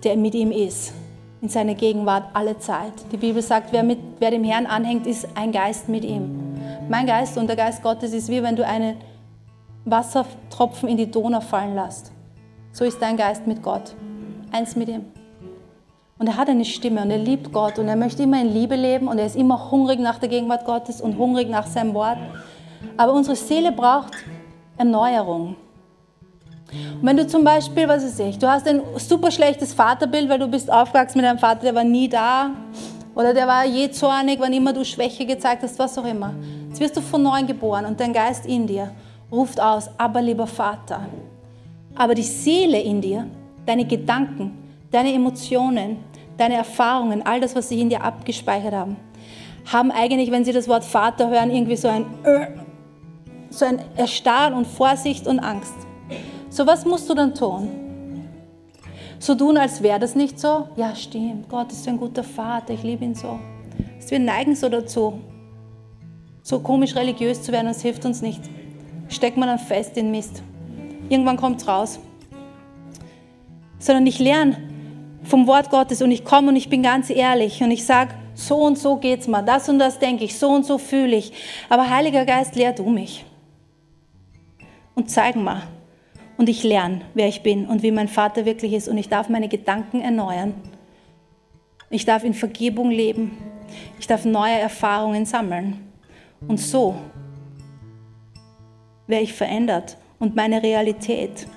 der 0.04 0.16
mit 0.16 0.36
ihm 0.36 0.52
ist, 0.52 0.94
in 1.42 1.50
seiner 1.50 1.74
Gegenwart 1.74 2.26
alle 2.34 2.60
Zeit. 2.60 2.94
Die 3.12 3.18
Bibel 3.18 3.42
sagt, 3.42 3.74
wer, 3.74 3.82
mit, 3.82 3.98
wer 4.20 4.30
dem 4.30 4.44
Herrn 4.44 4.68
anhängt, 4.68 5.08
ist 5.08 5.28
ein 5.34 5.52
Geist 5.52 5.90
mit 5.90 6.06
ihm. 6.06 6.56
Mein 6.88 7.08
Geist 7.08 7.36
und 7.36 7.48
der 7.48 7.56
Geist 7.56 7.82
Gottes 7.82 8.14
ist 8.14 8.30
wie 8.30 8.44
wenn 8.44 8.56
du 8.56 8.64
einen 8.64 8.98
Wassertropfen 9.86 10.88
in 10.88 10.98
die 10.98 11.10
Donau 11.10 11.42
fallen 11.42 11.74
lässt. 11.74 12.12
So 12.74 12.86
ist 12.86 13.02
dein 13.02 13.18
Geist 13.18 13.48
mit 13.48 13.64
Gott, 13.64 13.96
eins 14.52 14.76
mit 14.76 14.88
ihm. 14.88 15.06
Und 16.22 16.28
er 16.28 16.38
hat 16.38 16.50
eine 16.50 16.66
Stimme 16.66 17.02
und 17.02 17.10
er 17.10 17.18
liebt 17.18 17.52
Gott 17.52 17.80
und 17.80 17.88
er 17.88 17.96
möchte 17.96 18.22
immer 18.22 18.40
in 18.40 18.54
Liebe 18.54 18.76
leben 18.76 19.08
und 19.08 19.18
er 19.18 19.26
ist 19.26 19.36
immer 19.36 19.72
hungrig 19.72 20.00
nach 20.00 20.20
der 20.20 20.30
Gegenwart 20.30 20.66
Gottes 20.66 21.02
und 21.02 21.18
hungrig 21.18 21.50
nach 21.50 21.66
seinem 21.66 21.96
Wort. 21.96 22.20
Aber 22.96 23.14
unsere 23.14 23.36
Seele 23.36 23.72
braucht 23.72 24.14
Erneuerung. 24.78 25.56
Und 26.72 27.02
wenn 27.02 27.18
du 27.18 27.26
zum 27.26 27.44
Beispiel, 27.44 27.88
was 27.88 28.04
weiß 28.04 28.20
ich, 28.20 28.38
du 28.38 28.48
hast 28.48 28.68
ein 28.68 28.84
super 28.98 29.32
schlechtes 29.32 29.74
Vaterbild, 29.74 30.30
weil 30.30 30.38
du 30.38 30.48
bist 30.48 30.72
aufgewachsen 30.72 31.18
mit 31.18 31.28
einem 31.28 31.40
Vater, 31.40 31.62
der 31.64 31.74
war 31.74 31.84
nie 31.84 32.08
da 32.08 32.52
oder 33.16 33.34
der 33.34 33.48
war 33.48 33.66
je 33.66 33.90
zornig, 33.90 34.40
wann 34.40 34.54
immer 34.54 34.74
du 34.74 34.86
Schwäche 34.86 35.26
gezeigt 35.26 35.64
hast, 35.64 35.80
was 35.80 35.98
auch 35.98 36.06
immer. 36.06 36.36
Jetzt 36.68 36.80
wirst 36.82 36.98
du 36.98 37.02
von 37.02 37.24
neuem 37.24 37.48
geboren 37.48 37.86
und 37.86 38.00
dein 38.00 38.14
Geist 38.14 38.46
in 38.46 38.68
dir 38.68 38.92
ruft 39.32 39.60
aus, 39.60 39.90
aber 39.98 40.22
lieber 40.22 40.46
Vater. 40.46 41.02
Aber 41.96 42.14
die 42.14 42.22
Seele 42.22 42.80
in 42.80 43.02
dir, 43.02 43.26
deine 43.66 43.86
Gedanken, 43.86 44.62
deine 44.92 45.14
Emotionen, 45.14 46.11
deine 46.38 46.56
Erfahrungen, 46.56 47.26
all 47.26 47.40
das, 47.40 47.56
was 47.56 47.70
sich 47.70 47.80
in 47.80 47.90
dir 47.90 48.04
abgespeichert 48.04 48.74
haben, 48.74 48.98
haben 49.72 49.92
eigentlich, 49.92 50.32
wenn 50.32 50.46
sie 50.46 50.54
das 50.54 50.68
Wort 50.68 50.84
Vater 50.84 51.30
hören, 51.30 51.52
irgendwie 51.52 51.76
so 51.76 51.88
ein, 51.88 52.06
äh, 52.24 52.48
so 53.50 53.66
ein 53.66 53.80
Erstarren 53.96 54.54
und 54.54 54.68
Vorsicht 54.68 55.28
und 55.28 55.40
Angst. 55.40 55.76
So 56.50 56.66
was 56.66 56.86
musst 56.86 57.10
du 57.10 57.14
dann 57.14 57.36
tun? 57.36 57.70
So 59.20 59.36
tun, 59.36 59.58
als 59.58 59.84
wäre 59.84 60.00
das 60.00 60.16
nicht 60.16 60.40
so? 60.40 60.68
Ja, 60.76 60.96
stimmt, 60.96 61.48
Gott 61.48 61.72
ist 61.72 61.88
ein 61.88 61.98
guter 61.98 62.24
Vater, 62.24 62.74
ich 62.74 62.84
liebe 62.84 63.06
ihn 63.06 63.14
so. 63.16 63.40
Wir 64.08 64.20
neigen 64.20 64.56
so 64.56 64.68
dazu, 64.68 65.22
so 66.42 66.60
komisch 66.60 66.96
religiös 66.96 67.42
zu 67.44 67.52
werden, 67.54 67.68
das 67.68 67.82
hilft 67.82 68.04
uns 68.04 68.22
nicht. 68.22 68.42
Steckt 69.08 69.38
man 69.38 69.48
dann 69.48 69.60
fest 69.60 69.96
in 69.96 70.12
Mist. 70.12 70.44
Irgendwann 71.08 71.38
kommt 71.38 71.62
es 71.62 71.68
raus. 71.68 72.00
Sondern 73.80 74.06
ich 74.06 74.20
lerne 74.20 74.58
vom 75.24 75.48
Wort 75.48 75.70
Gottes 75.70 76.02
und 76.02 76.12
ich 76.12 76.24
komme 76.26 76.50
und 76.50 76.56
ich 76.56 76.70
bin 76.70 76.84
ganz 76.84 77.10
ehrlich 77.10 77.62
und 77.62 77.72
ich 77.72 77.86
sage, 77.86 78.14
so 78.34 78.58
und 78.58 78.78
so 78.78 78.96
geht's 78.98 79.28
mir, 79.28 79.44
das 79.44 79.70
und 79.70 79.80
das 79.80 80.00
denke 80.00 80.24
ich, 80.24 80.38
so 80.38 80.50
und 80.50 80.66
so 80.66 80.78
fühle 80.78 81.16
ich. 81.16 81.32
Aber 81.70 81.90
Heiliger 81.90 82.26
Geist, 82.26 82.56
lehr 82.56 82.74
du 82.74 82.90
mich. 82.90 83.26
Und 84.96 85.10
zeig 85.10 85.36
mir. 85.36 85.64
Und 86.38 86.50
ich 86.50 86.64
lerne, 86.64 87.02
wer 87.14 87.28
ich 87.28 87.44
bin 87.44 87.68
und 87.68 87.84
wie 87.84 87.92
mein 87.92 88.08
Vater 88.08 88.46
wirklich 88.46 88.74
ist. 88.74 88.88
Und 88.88 88.98
ich 88.98 89.10
darf 89.10 89.30
meine 89.30 89.48
Gedanken 89.48 90.02
erneuern. 90.02 90.56
Ich 91.90 92.06
darf 92.06 92.24
in 92.24 92.34
Vergebung 92.34 92.90
leben. 92.90 93.38
Ich 94.00 94.08
darf 94.08 94.26
neue 94.26 94.58
Erfahrungen 94.58 95.26
sammeln. 95.26 95.92
Und 96.48 96.60
so 96.60 96.96
werde 99.08 99.24
ich 99.24 99.34
verändert 99.34 99.98
und 100.20 100.36
meine 100.36 100.64
Realität. 100.64 101.48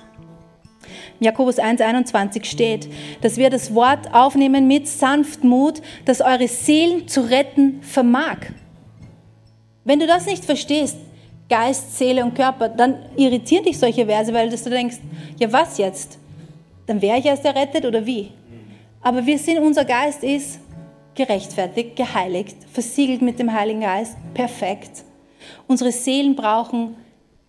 Jakobus 1.19 1.57
1,21 1.57 2.45
steht, 2.45 2.89
dass 3.21 3.37
wir 3.37 3.49
das 3.49 3.73
Wort 3.73 4.13
aufnehmen 4.13 4.67
mit 4.67 4.87
Sanftmut, 4.87 5.81
das 6.05 6.21
eure 6.21 6.47
Seelen 6.47 7.07
zu 7.07 7.21
retten 7.21 7.81
vermag. 7.81 8.37
Wenn 9.83 9.99
du 9.99 10.07
das 10.07 10.25
nicht 10.25 10.43
verstehst, 10.43 10.97
Geist, 11.47 11.97
Seele 11.97 12.23
und 12.23 12.33
Körper, 12.33 12.69
dann 12.69 12.97
irritieren 13.15 13.65
dich 13.65 13.77
solche 13.77 14.07
Verse, 14.07 14.33
weil 14.33 14.49
du 14.49 14.69
denkst, 14.69 14.97
ja 15.37 15.51
was 15.53 15.77
jetzt? 15.77 16.17
Dann 16.87 17.01
wäre 17.01 17.19
ich 17.19 17.25
erst 17.25 17.45
errettet 17.45 17.85
oder 17.85 18.05
wie? 18.05 18.31
Aber 19.01 19.23
wir 19.25 19.37
sind, 19.37 19.59
unser 19.59 19.85
Geist 19.85 20.23
ist 20.23 20.59
gerechtfertigt, 21.13 21.95
geheiligt, 21.95 22.57
versiegelt 22.73 23.21
mit 23.21 23.37
dem 23.37 23.53
Heiligen 23.53 23.81
Geist, 23.81 24.17
perfekt. 24.33 25.03
Unsere 25.67 25.91
Seelen 25.91 26.35
brauchen 26.35 26.95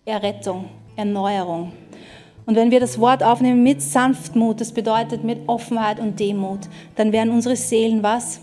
Errettung, 0.05 0.69
Erneuerung. 0.95 1.73
Und 2.47 2.55
wenn 2.55 2.71
wir 2.71 2.79
das 2.79 2.97
Wort 2.97 3.23
aufnehmen 3.23 3.61
mit 3.61 3.81
Sanftmut, 3.81 4.61
das 4.61 4.71
bedeutet 4.71 5.21
mit 5.25 5.47
Offenheit 5.47 5.99
und 5.99 6.17
Demut, 6.17 6.61
dann 6.95 7.11
werden 7.11 7.33
unsere 7.33 7.57
Seelen 7.57 8.01
was? 8.01 8.39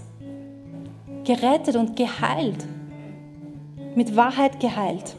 Gerettet 1.25 1.75
und 1.75 1.97
geheilt. 1.97 2.67
Mit 3.95 4.15
Wahrheit 4.15 4.61
geheilt. 4.61 5.17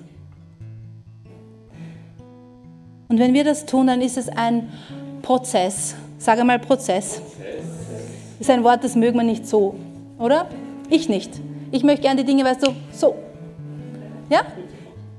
Und 3.08 3.18
wenn 3.18 3.34
wir 3.34 3.44
das 3.44 3.66
tun, 3.66 3.88
dann 3.88 4.02
ist 4.02 4.18
es 4.18 4.30
ein 4.30 4.72
Prozess. 5.24 5.96
Sage 6.20 6.44
mal 6.44 6.60
Prozess. 6.60 7.22
Das 8.38 8.42
ist 8.42 8.50
ein 8.52 8.64
Wort, 8.64 8.84
das 8.84 8.96
mögen 8.96 9.18
wir 9.18 9.24
nicht 9.24 9.48
so, 9.48 9.76
oder? 10.20 10.48
Ich 10.92 11.10
nicht. 11.10 11.32
Ich 11.72 11.84
möchte 11.84 12.04
gerne 12.04 12.24
die 12.24 12.28
Dinge, 12.28 12.44
weißt 12.44 12.68
du, 12.68 12.72
so. 12.92 13.16
Ja? 14.30 14.42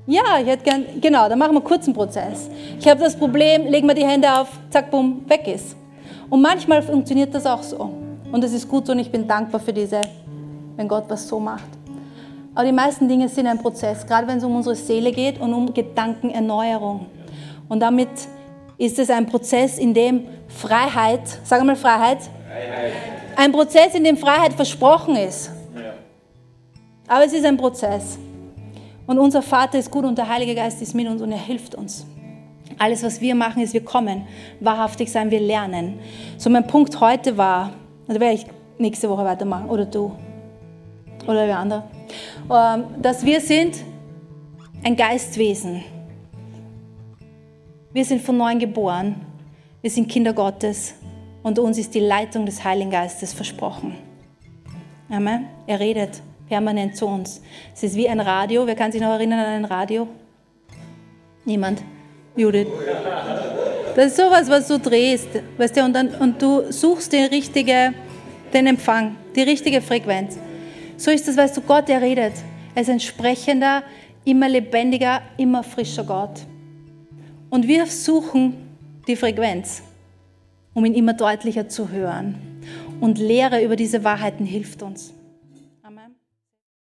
Ja, 0.08 0.38
ich 0.40 0.46
hätte 0.46 0.62
gern, 0.62 0.84
genau, 1.00 1.28
dann 1.28 1.38
machen 1.38 1.52
wir 1.52 1.58
einen 1.58 1.64
kurzen 1.64 1.92
Prozess. 1.92 2.48
Ich 2.78 2.88
habe 2.88 3.00
das 3.00 3.16
Problem, 3.16 3.66
legen 3.66 3.88
wir 3.88 3.94
die 3.94 4.06
Hände 4.06 4.32
auf, 4.32 4.48
zack, 4.70 4.90
bumm, 4.90 5.24
weg 5.26 5.48
ist. 5.48 5.76
Und 6.30 6.42
manchmal 6.42 6.80
funktioniert 6.80 7.34
das 7.34 7.44
auch 7.44 7.62
so. 7.62 7.90
Und 8.30 8.44
es 8.44 8.52
ist 8.52 8.68
gut 8.68 8.86
so 8.86 8.92
und 8.92 9.00
ich 9.00 9.10
bin 9.10 9.26
dankbar 9.26 9.60
für 9.60 9.72
diese, 9.72 10.00
wenn 10.76 10.86
Gott 10.86 11.04
was 11.08 11.26
so 11.26 11.40
macht. 11.40 11.68
Aber 12.54 12.64
die 12.64 12.72
meisten 12.72 13.08
Dinge 13.08 13.28
sind 13.28 13.48
ein 13.48 13.58
Prozess, 13.58 14.06
gerade 14.06 14.28
wenn 14.28 14.38
es 14.38 14.44
um 14.44 14.54
unsere 14.54 14.76
Seele 14.76 15.10
geht 15.10 15.40
und 15.40 15.52
um 15.52 15.74
Gedankenerneuerung. 15.74 17.06
Und 17.68 17.80
damit 17.80 18.08
ist 18.78 18.98
es 18.98 19.10
ein 19.10 19.26
Prozess, 19.26 19.78
in 19.78 19.92
dem 19.92 20.26
Freiheit, 20.48 21.22
sag 21.44 21.64
mal 21.64 21.74
Freiheit, 21.74 22.18
Freiheit. 22.22 22.92
ein 23.36 23.50
Prozess, 23.50 23.94
in 23.94 24.04
dem 24.04 24.16
Freiheit 24.16 24.52
versprochen 24.52 25.16
ist. 25.16 25.50
Aber 27.08 27.24
es 27.24 27.32
ist 27.32 27.44
ein 27.44 27.56
Prozess. 27.56 28.18
Und 29.06 29.18
unser 29.18 29.42
Vater 29.42 29.78
ist 29.78 29.90
gut 29.90 30.04
und 30.04 30.18
der 30.18 30.28
Heilige 30.28 30.54
Geist 30.54 30.82
ist 30.82 30.94
mit 30.94 31.08
uns 31.08 31.22
und 31.22 31.30
er 31.32 31.38
hilft 31.38 31.74
uns. 31.74 32.06
Alles, 32.78 33.02
was 33.02 33.20
wir 33.20 33.34
machen, 33.34 33.62
ist, 33.62 33.72
wir 33.72 33.84
kommen, 33.84 34.26
wahrhaftig 34.60 35.10
sein, 35.10 35.30
wir 35.30 35.40
lernen. 35.40 35.98
So 36.36 36.50
mein 36.50 36.66
Punkt 36.66 37.00
heute 37.00 37.36
war, 37.36 37.72
da 38.08 38.20
werde 38.20 38.34
ich 38.34 38.46
nächste 38.78 39.08
Woche 39.08 39.24
weitermachen, 39.24 39.70
oder 39.70 39.86
du, 39.86 40.12
oder 41.22 41.46
wer 41.46 41.58
andere, 41.58 41.84
ähm, 42.50 42.84
dass 43.00 43.24
wir 43.24 43.40
sind 43.40 43.76
ein 44.82 44.96
Geistwesen. 44.96 45.82
Wir 47.92 48.04
sind 48.04 48.20
von 48.20 48.36
neuem 48.36 48.58
geboren. 48.58 49.14
Wir 49.80 49.90
sind 49.90 50.08
Kinder 50.08 50.32
Gottes 50.32 50.94
und 51.42 51.58
uns 51.58 51.78
ist 51.78 51.94
die 51.94 52.00
Leitung 52.00 52.44
des 52.44 52.62
Heiligen 52.62 52.90
Geistes 52.90 53.32
versprochen. 53.32 53.94
Amen. 55.08 55.46
Er 55.66 55.80
redet 55.80 56.20
permanent 56.48 56.96
zu 56.96 57.06
uns. 57.06 57.42
Es 57.74 57.82
ist 57.82 57.96
wie 57.96 58.08
ein 58.08 58.20
Radio. 58.20 58.66
Wer 58.66 58.74
kann 58.74 58.92
sich 58.92 59.00
noch 59.00 59.10
erinnern 59.10 59.40
an 59.40 59.46
ein 59.46 59.64
Radio? 59.64 60.08
Niemand? 61.44 61.82
Judith? 62.36 62.68
Das 63.94 64.06
ist 64.06 64.16
sowas, 64.16 64.48
was 64.48 64.68
du 64.68 64.78
drehst, 64.78 65.28
weißt 65.56 65.76
du, 65.76 65.84
und, 65.84 65.94
dann, 65.94 66.08
und 66.08 66.40
du 66.40 66.70
suchst 66.70 67.12
den 67.12 67.26
richtigen 67.26 67.94
den 68.52 68.66
Empfang, 68.66 69.16
die 69.34 69.42
richtige 69.42 69.80
Frequenz. 69.80 70.38
So 70.96 71.10
ist 71.10 71.28
es, 71.28 71.36
weißt 71.36 71.56
du, 71.56 71.60
Gott, 71.60 71.88
der 71.88 72.00
redet. 72.00 72.32
Er 72.74 72.82
ist 72.82 72.90
ein 72.90 73.00
sprechender, 73.00 73.82
immer 74.24 74.48
lebendiger, 74.48 75.22
immer 75.36 75.62
frischer 75.62 76.04
Gott. 76.04 76.40
Und 77.50 77.66
wir 77.68 77.86
suchen 77.86 78.54
die 79.06 79.16
Frequenz, 79.16 79.82
um 80.74 80.84
ihn 80.84 80.94
immer 80.94 81.12
deutlicher 81.12 81.68
zu 81.68 81.90
hören. 81.90 82.36
Und 83.00 83.18
Lehre 83.18 83.62
über 83.62 83.76
diese 83.76 84.04
Wahrheiten 84.04 84.46
hilft 84.46 84.82
uns. 84.82 85.12